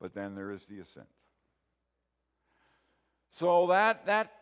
But 0.00 0.14
then 0.14 0.34
there 0.34 0.50
is 0.50 0.64
the 0.66 0.80
ascent. 0.80 1.06
So 3.32 3.66
that 3.68 4.06
that 4.06 4.32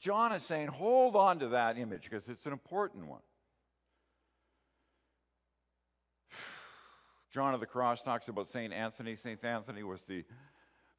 John 0.00 0.32
is 0.32 0.42
saying, 0.44 0.68
hold 0.68 1.16
on 1.16 1.40
to 1.40 1.48
that 1.48 1.76
image 1.76 2.04
because 2.04 2.28
it's 2.28 2.46
an 2.46 2.52
important 2.52 3.06
one. 3.06 3.20
John 7.32 7.52
of 7.52 7.60
the 7.60 7.66
Cross 7.66 8.02
talks 8.02 8.28
about 8.28 8.48
St. 8.48 8.72
Anthony. 8.72 9.16
St. 9.16 9.42
Anthony 9.44 9.82
was 9.82 10.00
the 10.06 10.24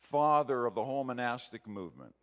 father 0.02 0.66
of 0.66 0.76
the 0.76 0.84
whole 0.84 1.04
monastic 1.04 1.66
movement. 1.66 2.14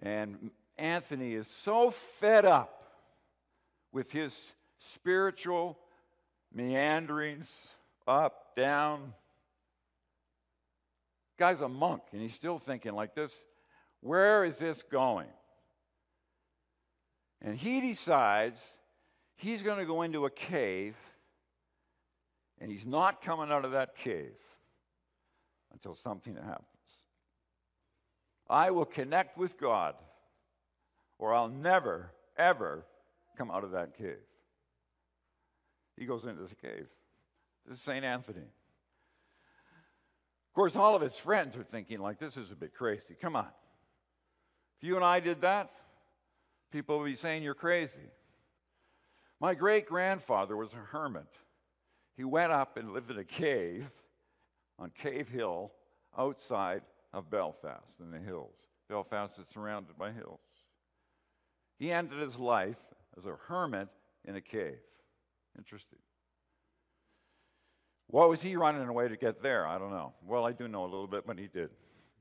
And 0.00 0.50
Anthony 0.76 1.34
is 1.34 1.48
so 1.48 1.90
fed 1.90 2.44
up 2.44 2.82
with 3.92 4.12
his 4.12 4.38
spiritual 4.78 5.78
meanderings, 6.54 7.48
up, 8.06 8.54
down, 8.56 9.12
Guy's 11.36 11.60
a 11.60 11.68
monk, 11.68 12.02
and 12.12 12.22
he's 12.22 12.34
still 12.34 12.58
thinking 12.58 12.94
like 12.94 13.14
this 13.14 13.34
where 14.00 14.44
is 14.44 14.58
this 14.58 14.82
going? 14.82 15.28
And 17.40 17.56
he 17.56 17.80
decides 17.80 18.58
he's 19.36 19.62
going 19.62 19.78
to 19.78 19.86
go 19.86 20.02
into 20.02 20.26
a 20.26 20.30
cave, 20.30 20.94
and 22.60 22.70
he's 22.70 22.86
not 22.86 23.22
coming 23.22 23.50
out 23.50 23.64
of 23.64 23.72
that 23.72 23.96
cave 23.96 24.36
until 25.72 25.94
something 25.94 26.36
happens. 26.36 26.68
I 28.48 28.70
will 28.70 28.84
connect 28.84 29.36
with 29.38 29.58
God, 29.58 29.94
or 31.18 31.34
I'll 31.34 31.48
never, 31.48 32.12
ever 32.36 32.84
come 33.36 33.50
out 33.50 33.64
of 33.64 33.72
that 33.72 33.96
cave. 33.96 34.18
He 35.96 36.06
goes 36.06 36.24
into 36.24 36.42
the 36.42 36.54
cave. 36.54 36.86
This 37.66 37.78
is 37.78 37.84
St. 37.84 38.04
Anthony. 38.04 38.40
Of 38.40 40.54
course, 40.54 40.76
all 40.76 40.94
of 40.94 41.02
his 41.02 41.16
friends 41.16 41.56
are 41.56 41.64
thinking, 41.64 41.98
like, 41.98 42.18
this 42.18 42.36
is 42.36 42.50
a 42.50 42.56
bit 42.56 42.74
crazy. 42.74 43.16
Come 43.20 43.36
on. 43.36 43.48
If 44.78 44.86
you 44.86 44.96
and 44.96 45.04
I 45.04 45.20
did 45.20 45.40
that, 45.40 45.70
people 46.70 46.98
would 46.98 47.06
be 47.06 47.16
saying 47.16 47.42
you're 47.42 47.54
crazy. 47.54 48.10
My 49.40 49.54
great 49.54 49.86
grandfather 49.86 50.56
was 50.56 50.72
a 50.72 50.76
hermit. 50.76 51.26
He 52.16 52.24
went 52.24 52.52
up 52.52 52.76
and 52.76 52.92
lived 52.92 53.10
in 53.10 53.18
a 53.18 53.24
cave 53.24 53.90
on 54.78 54.90
Cave 54.90 55.28
Hill 55.28 55.72
outside 56.16 56.82
of 57.12 57.30
Belfast 57.30 58.00
in 58.00 58.10
the 58.10 58.18
hills. 58.18 58.54
Belfast 58.88 59.38
is 59.38 59.46
surrounded 59.52 59.98
by 59.98 60.12
hills. 60.12 60.40
He 61.78 61.90
ended 61.90 62.20
his 62.20 62.38
life 62.38 62.78
as 63.18 63.26
a 63.26 63.36
hermit 63.48 63.88
in 64.24 64.36
a 64.36 64.40
cave. 64.40 64.78
Interesting. 65.56 65.98
What 68.08 68.28
was 68.28 68.42
he 68.42 68.56
running 68.56 68.86
away 68.86 69.08
to 69.08 69.16
get 69.16 69.42
there? 69.42 69.66
I 69.66 69.78
don't 69.78 69.90
know. 69.90 70.12
Well, 70.26 70.44
I 70.44 70.52
do 70.52 70.68
know 70.68 70.82
a 70.82 70.86
little 70.86 71.06
bit, 71.06 71.26
but 71.26 71.38
he 71.38 71.48
did 71.48 71.70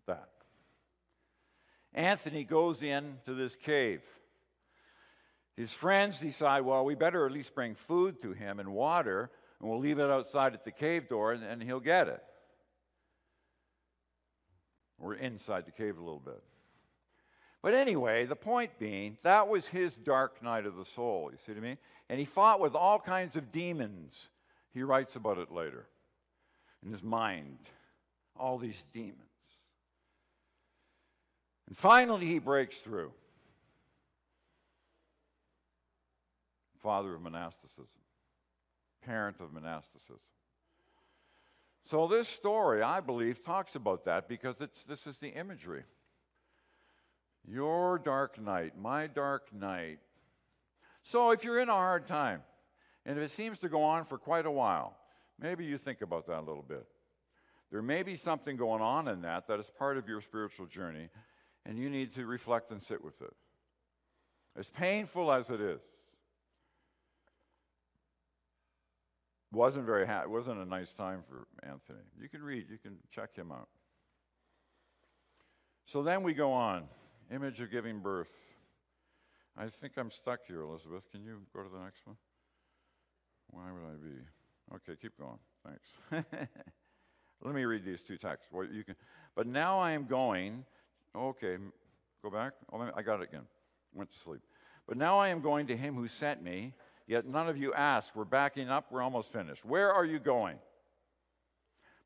that. 0.08 0.30
Anthony 1.94 2.44
goes 2.44 2.82
into 2.82 3.34
this 3.36 3.56
cave. 3.56 4.02
His 5.56 5.72
friends 5.72 6.20
decide, 6.20 6.62
well, 6.62 6.84
we 6.84 6.96
better 6.96 7.26
at 7.26 7.32
least 7.32 7.54
bring 7.54 7.76
food 7.76 8.22
to 8.24 8.34
him 8.34 8.60
and 8.60 8.74
water, 8.74 9.30
and 9.60 9.70
we'll 9.70 9.80
leave 9.80 10.00
it 10.00 10.10
outside 10.10 10.54
at 10.54 10.64
the 10.64 10.72
cave 10.72 11.10
door, 11.10 11.34
and, 11.34 11.44
and 11.44 11.62
he'll 11.62 11.80
get 11.80 12.08
it. 12.08 12.24
We're 14.98 15.16
inside 15.16 15.66
the 15.66 15.72
cave 15.72 15.98
a 15.98 16.02
little 16.02 16.22
bit. 16.24 16.42
But 17.64 17.74
anyway, 17.74 18.26
the 18.26 18.36
point 18.36 18.78
being, 18.78 19.18
that 19.24 19.48
was 19.48 19.66
his 19.66 19.96
dark 19.96 20.44
night 20.44 20.66
of 20.66 20.76
the 20.76 20.86
soul, 20.86 21.30
you 21.32 21.38
see 21.46 21.54
what 21.54 21.60
I 21.60 21.62
mean? 21.62 21.78
And 22.10 22.20
he 22.20 22.26
fought 22.26 22.60
with 22.60 22.76
all 22.76 23.00
kinds 23.00 23.38
of 23.38 23.54
demons. 23.54 24.28
He 24.74 24.84
writes 24.84 25.16
about 25.16 25.38
it 25.38 25.50
later 25.50 25.88
in 26.86 26.92
his 26.92 27.02
mind, 27.02 27.58
all 28.38 28.58
these 28.58 28.84
demons. 28.94 29.18
And 31.68 31.78
finally, 31.78 32.26
he 32.26 32.40
breaks 32.40 32.78
through. 32.78 33.14
Father 36.82 37.16
of 37.16 37.22
monasticism, 37.22 37.88
parent 39.06 39.38
of 39.40 39.54
monasticism. 39.54 40.20
So, 41.90 42.08
this 42.08 42.28
story, 42.28 42.82
I 42.82 43.00
believe, 43.00 43.42
talks 43.42 43.76
about 43.76 44.04
that 44.04 44.28
because 44.28 44.58
this 44.58 45.08
is 45.08 45.16
the 45.18 45.30
imagery. 45.30 45.84
Your 47.46 48.00
dark 48.00 48.40
night, 48.40 48.78
my 48.78 49.08
dark 49.08 49.54
night. 49.54 50.00
So, 51.02 51.32
if 51.32 51.44
you're 51.44 51.60
in 51.60 51.70
a 51.70 51.74
hard 51.74 52.08
time, 52.08 52.42
and 53.06 53.18
if 53.18 53.24
it 53.24 53.32
seems 53.32 53.60
to 53.60 53.70
go 53.70 53.84
on 53.84 54.06
for 54.06 54.18
quite 54.18 54.46
a 54.46 54.52
while, 54.52 54.96
maybe 55.40 55.66
you 55.66 55.78
think 55.78 56.02
about 56.02 56.26
that 56.28 56.40
a 56.40 56.46
little 56.46 56.66
bit. 56.68 56.88
There 57.72 57.82
may 57.82 58.04
be 58.04 58.16
something 58.16 58.56
going 58.56 58.82
on 58.82 59.08
in 59.08 59.22
that 59.24 59.48
that 59.48 59.60
is 59.60 59.70
part 59.78 59.98
of 59.98 60.08
your 60.08 60.22
spiritual 60.22 60.68
journey, 60.68 61.10
and 61.66 61.78
you 61.78 61.90
need 61.90 62.14
to 62.14 62.26
reflect 62.26 62.72
and 62.72 62.82
sit 62.82 63.04
with 63.04 63.22
it. 63.22 63.34
As 64.56 64.70
painful 64.70 65.32
as 65.32 65.50
it 65.50 65.60
is, 65.60 65.82
wasn't 69.52 69.86
very 69.86 70.06
ha- 70.06 70.24
wasn't 70.28 70.60
a 70.60 70.66
nice 70.66 70.94
time 70.94 71.24
for 71.28 71.48
Anthony. 71.68 72.06
You 72.20 72.30
can 72.30 72.42
read, 72.42 72.68
you 72.70 72.78
can 72.78 72.98
check 73.12 73.36
him 73.36 73.52
out. 73.52 73.68
So 75.86 76.04
then 76.04 76.24
we 76.24 76.34
go 76.34 76.52
on. 76.52 76.84
Image 77.32 77.60
of 77.62 77.72
giving 77.72 78.00
birth. 78.00 78.30
I 79.58 79.68
think 79.68 79.94
I'm 79.98 80.12
stuck 80.12 80.40
here, 80.48 80.62
Elizabeth. 80.62 81.04
Can 81.12 81.24
you 81.24 81.42
go 81.56 81.64
to 81.64 81.70
the 81.70 81.84
next 81.84 82.06
one? 82.06 82.18
Why 83.50 83.72
would 83.72 83.84
I 83.84 83.96
be? 84.02 84.76
Okay, 84.76 85.00
keep 85.00 85.18
going. 85.18 85.40
Thanks. 85.66 86.28
Let 87.44 87.56
me 87.56 87.66
read 87.66 87.86
these 87.86 88.02
two 88.02 88.18
texts. 88.18 88.48
Well, 88.52 88.66
you 88.66 88.84
can, 88.84 88.96
but 89.36 89.48
now 89.48 89.80
I 89.80 89.92
am 89.92 90.06
going. 90.06 90.66
Okay, 91.16 91.58
go 92.24 92.30
back. 92.30 92.54
Oh, 92.72 92.90
I 92.96 93.02
got 93.02 93.22
it 93.22 93.30
again. 93.30 93.44
Went 93.94 94.12
to 94.12 94.18
sleep. 94.18 94.42
But 94.88 94.98
now 94.98 95.20
I 95.20 95.30
am 95.30 95.42
going 95.42 95.68
to 95.68 95.78
him 95.78 95.96
who 95.96 96.08
sent 96.08 96.44
me 96.44 96.74
Yet 97.08 97.26
none 97.26 97.50
of 97.50 97.58
you 97.58 97.74
ask. 97.74 98.16
We're 98.16 98.24
backing 98.24 98.70
up. 98.70 98.92
We're 98.92 99.02
almost 99.02 99.32
finished. 99.32 99.66
Where 99.66 99.92
are 99.92 100.06
you 100.06 100.20
going? 100.20 100.58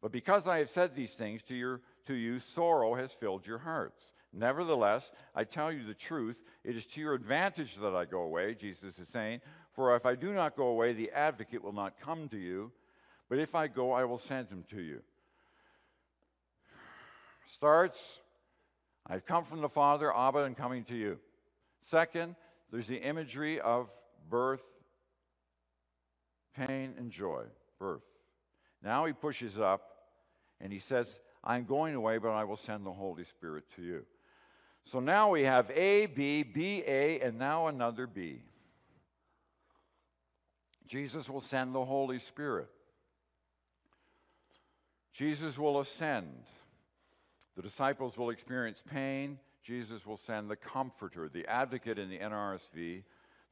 But 0.02 0.12
because 0.12 0.48
I 0.48 0.60
have 0.60 0.70
said 0.70 0.96
these 0.96 1.14
things 1.14 1.42
to, 1.44 1.56
your, 1.56 1.82
to 2.06 2.14
you, 2.14 2.40
sorrow 2.40 2.96
has 2.96 3.12
filled 3.12 3.46
your 3.46 3.60
hearts. 3.60 4.02
Nevertheless, 4.34 5.10
I 5.34 5.44
tell 5.44 5.72
you 5.72 5.86
the 5.86 5.94
truth. 5.94 6.38
It 6.64 6.76
is 6.76 6.86
to 6.88 7.02
your 7.02 7.14
advantage 7.14 7.76
that 7.78 7.96
I 7.96 8.06
go 8.06 8.22
away, 8.22 8.56
Jesus 8.56 9.00
is 9.00 9.08
saying. 9.10 9.42
For 9.74 9.96
if 9.96 10.06
I 10.06 10.16
do 10.16 10.34
not 10.34 10.56
go 10.56 10.68
away, 10.68 10.94
the 10.94 11.12
advocate 11.12 11.64
will 11.64 11.74
not 11.74 12.00
come 12.00 12.30
to 12.30 12.38
you. 12.38 12.72
But 13.30 13.40
if 13.40 13.56
I 13.56 13.68
go, 13.68 13.92
I 13.92 14.04
will 14.04 14.20
send 14.20 14.50
him 14.50 14.64
to 14.70 14.82
you. 14.82 15.02
Starts, 17.54 18.22
I've 19.06 19.26
come 19.26 19.44
from 19.44 19.62
the 19.62 19.70
Father, 19.70 20.16
Abba, 20.16 20.44
and 20.44 20.56
coming 20.56 20.84
to 20.86 20.96
you. 20.96 21.18
Second, 21.90 22.36
there's 22.72 22.88
the 22.88 23.02
imagery 23.02 23.60
of 23.60 23.90
birth 24.30 24.62
pain, 26.58 26.94
and 26.98 27.12
joy, 27.12 27.44
birth. 27.80 28.02
Now 28.84 29.06
he 29.06 29.14
pushes 29.14 29.58
up 29.60 29.82
and 30.60 30.74
he 30.74 30.80
says, 30.80 31.20
I'm 31.44 31.66
going 31.66 31.96
away, 31.96 32.18
but 32.18 32.30
I 32.30 32.44
will 32.44 32.58
send 32.58 32.86
the 32.86 32.92
Holy 32.92 33.24
Spirit 33.24 33.66
to 33.76 33.84
you. 33.84 34.06
So 34.90 35.00
now 35.00 35.30
we 35.32 35.44
have 35.44 35.70
A, 35.72 36.06
B, 36.06 36.44
B, 36.44 36.84
A, 36.88 37.20
and 37.20 37.38
now 37.38 37.68
another 37.68 38.08
B. 38.08 38.42
Jesus 40.88 41.30
will 41.30 41.42
send 41.42 41.76
the 41.76 41.84
Holy 41.84 42.20
Spirit. 42.20 42.70
Jesus 45.14 45.58
will 45.58 45.80
ascend. 45.80 46.44
The 47.56 47.62
disciples 47.62 48.18
will 48.18 48.30
experience 48.30 48.82
pain. 48.90 49.40
Jesus 49.64 50.06
will 50.06 50.18
send 50.18 50.50
the 50.50 50.56
comforter, 50.56 51.28
the 51.28 51.46
advocate 51.48 52.00
in 52.00 52.10
the 52.10 52.20
NRSV, 52.20 53.04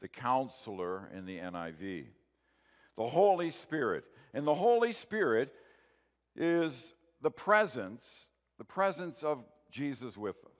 the 0.01 0.07
counselor 0.07 1.09
in 1.13 1.25
the 1.25 1.39
NIV 1.39 2.05
the 2.97 3.07
Holy 3.07 3.51
Spirit. 3.51 4.05
And 4.33 4.45
the 4.45 4.55
Holy 4.55 4.91
Spirit 4.91 5.53
is 6.35 6.93
the 7.21 7.31
presence, 7.31 8.05
the 8.57 8.63
presence 8.63 9.23
of 9.23 9.43
Jesus 9.71 10.17
with 10.17 10.35
us. 10.45 10.51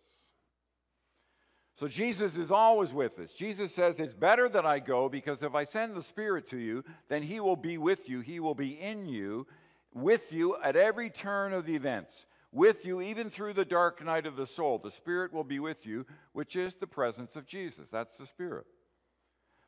So 1.77 1.89
Jesus 1.89 2.37
is 2.37 2.51
always 2.51 2.93
with 2.93 3.19
us. 3.19 3.33
Jesus 3.33 3.75
says, 3.75 3.99
It's 3.99 4.13
better 4.13 4.47
that 4.47 4.65
I 4.65 4.79
go 4.79 5.09
because 5.09 5.43
if 5.43 5.53
I 5.53 5.65
send 5.65 5.95
the 5.95 6.03
Spirit 6.03 6.49
to 6.49 6.57
you, 6.57 6.85
then 7.09 7.21
He 7.21 7.39
will 7.41 7.57
be 7.57 7.77
with 7.77 8.07
you. 8.07 8.21
He 8.21 8.39
will 8.39 8.55
be 8.55 8.79
in 8.79 9.07
you, 9.07 9.45
with 9.93 10.31
you 10.31 10.55
at 10.63 10.77
every 10.77 11.09
turn 11.09 11.51
of 11.51 11.65
the 11.65 11.75
events, 11.75 12.27
with 12.53 12.85
you 12.85 13.01
even 13.01 13.29
through 13.29 13.53
the 13.53 13.65
dark 13.65 14.03
night 14.03 14.25
of 14.25 14.37
the 14.37 14.47
soul. 14.47 14.77
The 14.77 14.89
Spirit 14.89 15.33
will 15.33 15.43
be 15.43 15.59
with 15.59 15.85
you, 15.85 16.05
which 16.31 16.55
is 16.55 16.75
the 16.75 16.87
presence 16.87 17.35
of 17.35 17.45
Jesus. 17.45 17.87
That's 17.91 18.17
the 18.17 18.25
Spirit. 18.25 18.67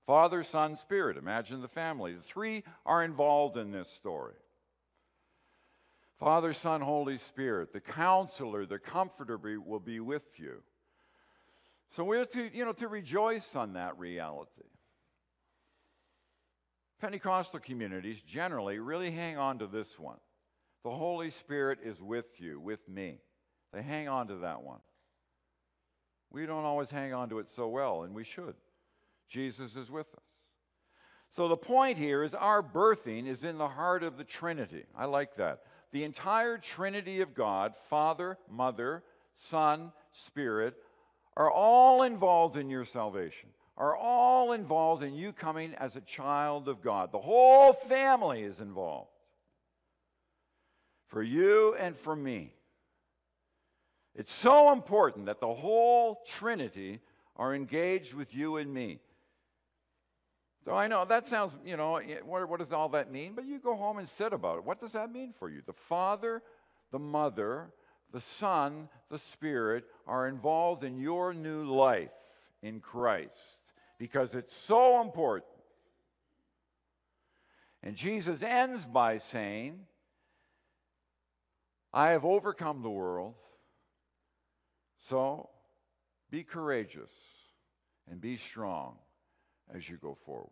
Father, 0.05 0.43
Son, 0.43 0.77
Spirit. 0.77 1.17
Imagine 1.17 1.61
the 1.61 1.67
family. 1.67 2.13
The 2.13 2.21
three 2.21 2.63
are 2.85 3.03
involved 3.03 3.57
in 3.57 3.71
this 3.71 3.89
story. 3.89 4.35
Father, 6.17 6.53
Son, 6.53 6.79
Holy 6.79 7.17
Spirit, 7.17 7.73
the 7.73 7.81
counselor, 7.81 8.65
the 8.65 8.79
comforter 8.79 9.37
will 9.37 9.81
be 9.81 9.99
with 9.99 10.23
you. 10.37 10.63
So 11.95 12.03
we're 12.03 12.25
to, 12.25 12.55
you 12.55 12.65
know, 12.65 12.73
to 12.73 12.87
rejoice 12.87 13.55
on 13.55 13.73
that 13.73 13.97
reality. 13.97 14.63
Pentecostal 16.99 17.59
communities 17.59 18.21
generally 18.21 18.79
really 18.79 19.11
hang 19.11 19.37
on 19.37 19.59
to 19.59 19.67
this 19.67 19.97
one. 19.99 20.17
The 20.83 20.91
Holy 20.91 21.29
Spirit 21.29 21.79
is 21.83 22.01
with 22.01 22.25
you, 22.37 22.59
with 22.59 22.87
me. 22.87 23.19
They 23.73 23.81
hang 23.81 24.07
on 24.07 24.27
to 24.27 24.35
that 24.37 24.61
one. 24.61 24.79
We 26.31 26.45
don't 26.45 26.65
always 26.65 26.89
hang 26.89 27.13
on 27.13 27.29
to 27.29 27.39
it 27.39 27.49
so 27.49 27.67
well, 27.67 28.03
and 28.03 28.13
we 28.13 28.23
should. 28.23 28.55
Jesus 29.29 29.75
is 29.75 29.91
with 29.91 30.07
us. 30.15 30.23
So 31.35 31.47
the 31.47 31.57
point 31.57 31.97
here 31.97 32.23
is 32.23 32.33
our 32.33 32.63
birthing 32.63 33.27
is 33.27 33.43
in 33.43 33.57
the 33.57 33.67
heart 33.67 34.03
of 34.03 34.17
the 34.17 34.23
Trinity. 34.23 34.85
I 34.97 35.05
like 35.05 35.35
that. 35.35 35.59
The 35.91 36.03
entire 36.03 36.57
Trinity 36.57 37.21
of 37.21 37.33
God, 37.33 37.75
Father, 37.89 38.37
Mother, 38.49 39.03
Son, 39.35 39.91
Spirit, 40.11 40.75
are 41.37 41.51
all 41.51 42.01
involved 42.01 42.57
in 42.57 42.67
your 42.67 42.83
salvation, 42.83 43.49
are 43.77 43.95
all 43.95 44.53
involved 44.53 45.03
in 45.03 45.13
you 45.13 45.31
coming 45.31 45.75
as 45.75 45.95
a 45.95 46.01
child 46.01 46.67
of 46.67 46.81
God. 46.81 47.11
The 47.11 47.19
whole 47.19 47.73
family 47.73 48.41
is 48.41 48.59
involved. 48.59 49.11
For 51.05 51.21
you 51.21 51.75
and 51.75 51.95
for 51.95 52.15
me. 52.15 52.53
It's 54.15 54.33
so 54.33 54.73
important 54.73 55.27
that 55.27 55.39
the 55.39 55.53
whole 55.53 56.23
Trinity 56.25 57.01
are 57.35 57.53
engaged 57.53 58.15
with 58.15 58.33
you 58.33 58.57
and 58.57 58.73
me. 58.73 58.99
So 60.65 60.73
I 60.73 60.87
know 60.87 61.05
that 61.05 61.27
sounds, 61.27 61.55
you 61.63 61.77
know, 61.77 62.01
what, 62.25 62.49
what, 62.49 62.59
does 62.59 62.73
all 62.73 62.89
that 62.89 63.11
mean? 63.11 63.33
But 63.35 63.45
you 63.45 63.59
go 63.59 63.75
home 63.75 63.99
and 63.99 64.09
sit 64.09 64.33
about 64.33 64.57
it. 64.57 64.65
What 64.65 64.79
does 64.79 64.93
that 64.93 65.13
mean 65.13 65.33
for 65.37 65.49
you? 65.49 65.61
The 65.65 65.71
Father, 65.71 66.41
the 66.91 66.99
Mother, 66.99 67.69
the 68.11 68.21
Son, 68.21 68.89
the 69.09 69.19
Spirit 69.19 69.85
are 70.05 70.27
involved 70.27 70.83
in 70.83 70.97
your 70.97 71.33
new 71.33 71.63
life 71.63 72.11
in 72.61 72.79
Christ 72.79 73.59
because 73.97 74.33
it's 74.33 74.55
so 74.55 75.01
important. 75.01 75.51
And 77.83 77.95
Jesus 77.95 78.41
ends 78.41 78.85
by 78.85 79.17
saying, 79.17 79.79
I 81.93 82.11
have 82.11 82.25
overcome 82.25 82.81
the 82.81 82.89
world, 82.89 83.35
so 85.09 85.49
be 86.29 86.43
courageous 86.43 87.11
and 88.09 88.19
be 88.19 88.37
strong 88.37 88.95
as 89.73 89.89
you 89.89 89.97
go 89.97 90.17
forward. 90.25 90.51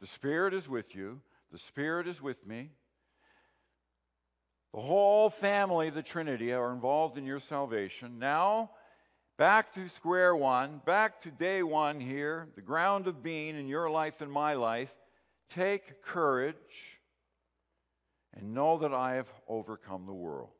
The 0.00 0.06
Spirit 0.06 0.54
is 0.54 0.68
with 0.68 0.94
you, 0.94 1.20
the 1.52 1.58
Spirit 1.58 2.08
is 2.08 2.22
with 2.22 2.46
me. 2.46 2.70
The 4.72 4.80
whole 4.80 5.30
family 5.30 5.88
of 5.88 5.94
the 5.94 6.02
Trinity 6.02 6.52
are 6.52 6.72
involved 6.72 7.18
in 7.18 7.26
your 7.26 7.40
salvation. 7.40 8.18
Now, 8.18 8.70
back 9.36 9.72
to 9.74 9.88
square 9.88 10.36
one, 10.36 10.80
back 10.86 11.20
to 11.22 11.30
day 11.30 11.62
one 11.62 11.98
here, 11.98 12.48
the 12.54 12.62
ground 12.62 13.08
of 13.08 13.22
being 13.22 13.58
in 13.58 13.66
your 13.66 13.90
life 13.90 14.20
and 14.20 14.30
my 14.30 14.54
life. 14.54 14.94
Take 15.48 16.02
courage 16.02 16.54
and 18.32 18.54
know 18.54 18.78
that 18.78 18.94
I 18.94 19.14
have 19.14 19.32
overcome 19.48 20.06
the 20.06 20.12
world. 20.12 20.50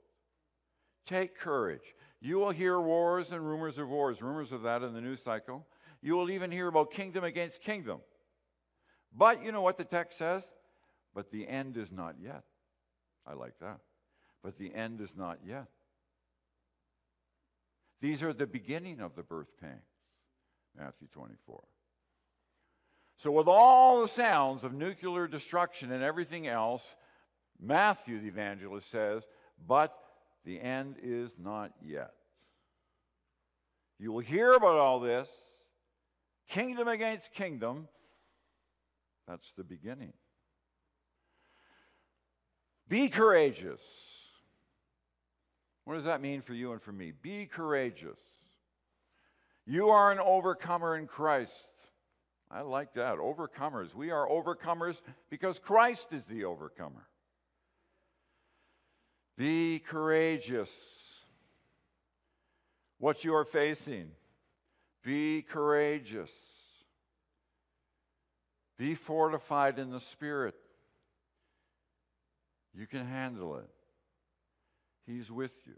Take 1.07 1.39
courage. 1.39 1.95
You 2.21 2.39
will 2.39 2.51
hear 2.51 2.81
wars 2.81 3.31
and 3.31 3.47
rumors 3.47 3.79
of 3.79 3.89
wars, 3.89 4.21
rumors 4.21 4.51
of 4.51 4.63
that 4.63 4.83
in 4.83 4.93
the 4.93 5.01
news 5.01 5.23
cycle. 5.23 5.67
You 6.03 6.17
will 6.17 6.31
even 6.31 6.51
hear 6.51 6.67
about 6.67 6.91
kingdom 6.91 7.23
against 7.23 7.63
kingdom. 7.63 8.01
But 9.17 9.45
you 9.45 9.53
know 9.53 9.63
what 9.63 9.79
the 9.79 9.85
text 9.85 10.19
says? 10.19 10.45
But 11.15 11.31
the 11.31 11.47
end 11.47 11.77
is 11.77 11.93
not 11.93 12.17
yet. 12.21 12.43
I 13.27 13.35
like 13.35 13.55
that. 13.61 13.79
But 14.43 14.59
the 14.59 14.75
end 14.75 15.01
is 15.01 15.11
not 15.17 15.39
yet. 15.47 15.69
These 18.01 18.23
are 18.23 18.33
the 18.33 18.47
beginning 18.47 19.01
of 19.01 19.15
the 19.15 19.23
birth 19.23 19.51
pangs. 19.61 19.83
Matthew 20.79 21.09
24. 21.13 21.63
So, 23.19 23.31
with 23.31 23.49
all 23.49 24.01
the 24.01 24.09
sounds 24.09 24.65
of 24.65 24.73
nuclear 24.73 25.27
destruction 25.27 25.93
and 25.93 26.03
everything 26.03 26.47
else, 26.47 26.87
Matthew, 27.61 28.19
the 28.19 28.29
evangelist, 28.29 28.91
says, 28.91 29.25
but 29.67 29.95
the 30.47 30.59
end 30.59 30.97
is 31.03 31.31
not 31.39 31.73
yet. 31.85 32.15
You 33.99 34.13
will 34.13 34.21
hear 34.21 34.53
about 34.55 34.79
all 34.79 35.01
this 35.01 35.29
kingdom 36.49 36.89
against 36.89 37.35
kingdom. 37.35 37.89
That's 39.29 39.53
the 39.59 39.65
beginning. 39.65 40.15
Be 42.89 43.11
courageous. 43.11 43.81
What 45.85 45.95
does 45.95 46.05
that 46.05 46.21
mean 46.21 46.43
for 46.43 46.55
you 46.55 46.73
and 46.73 46.83
for 46.83 46.93
me? 46.93 47.13
Be 47.23 47.47
courageous. 47.47 48.19
You 49.67 49.89
are 49.91 50.13
an 50.13 50.19
overcomer 50.19 50.97
in 50.97 51.07
Christ. 51.07 51.55
I 52.51 52.63
like 52.63 52.95
that. 52.95 53.19
Overcomers. 53.19 53.95
We 53.95 54.11
are 54.11 54.27
overcomers 54.27 55.01
because 55.31 55.59
Christ 55.59 56.13
is 56.13 56.25
the 56.25 56.45
overcomer. 56.45 57.07
Be 59.37 59.79
courageous. 59.79 60.71
What 62.99 63.25
you 63.25 63.35
are 63.35 63.47
facing, 63.47 64.11
be 65.03 65.41
courageous. 65.41 66.31
Be 68.77 68.95
fortified 68.95 69.79
in 69.79 69.91
the 69.91 70.01
Spirit. 70.01 70.55
You 72.75 72.87
can 72.87 73.07
handle 73.07 73.57
it. 73.57 73.71
He's 75.11 75.31
with 75.31 75.53
you. 75.67 75.75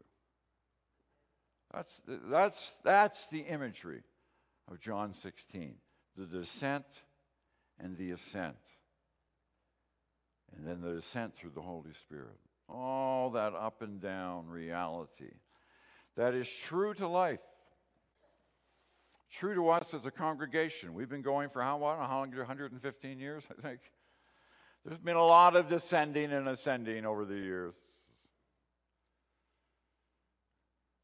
That's, 1.73 2.01
that's, 2.07 2.73
that's 2.85 3.27
the 3.29 3.41
imagery 3.41 4.03
of 4.71 4.81
John 4.81 5.15
16 5.15 5.77
the 6.15 6.27
descent 6.27 6.85
and 7.81 7.97
the 7.97 8.11
ascent. 8.11 8.57
And 10.55 10.67
then 10.67 10.83
the 10.83 10.93
descent 10.97 11.35
through 11.35 11.53
the 11.55 11.63
Holy 11.63 11.95
Spirit. 11.95 12.37
All 12.69 13.31
that 13.31 13.55
up 13.55 13.81
and 13.81 13.99
down 13.99 14.47
reality 14.47 15.31
that 16.17 16.35
is 16.35 16.49
true 16.49 16.93
to 16.95 17.09
life. 17.09 17.41
True 19.31 19.55
to 19.55 19.71
us 19.71 19.95
as 19.95 20.05
a 20.05 20.11
congregation. 20.11 20.93
We've 20.93 21.09
been 21.09 21.23
going 21.23 21.49
for 21.49 21.63
how 21.63 21.79
long? 21.79 21.99
115 21.99 23.19
years, 23.19 23.45
I 23.51 23.63
think. 23.63 23.81
There's 24.85 24.99
been 24.99 25.17
a 25.17 25.25
lot 25.25 25.57
of 25.57 25.69
descending 25.69 26.33
and 26.33 26.49
ascending 26.49 27.07
over 27.07 27.25
the 27.25 27.37
years. 27.37 27.75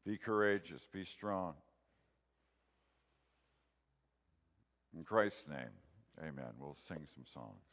Be 0.09 0.17
courageous, 0.17 0.81
be 0.91 1.05
strong. 1.05 1.53
In 4.97 5.03
Christ's 5.03 5.47
name, 5.47 5.69
amen. 6.17 6.49
We'll 6.57 6.75
sing 6.87 7.05
some 7.13 7.25
songs. 7.31 7.68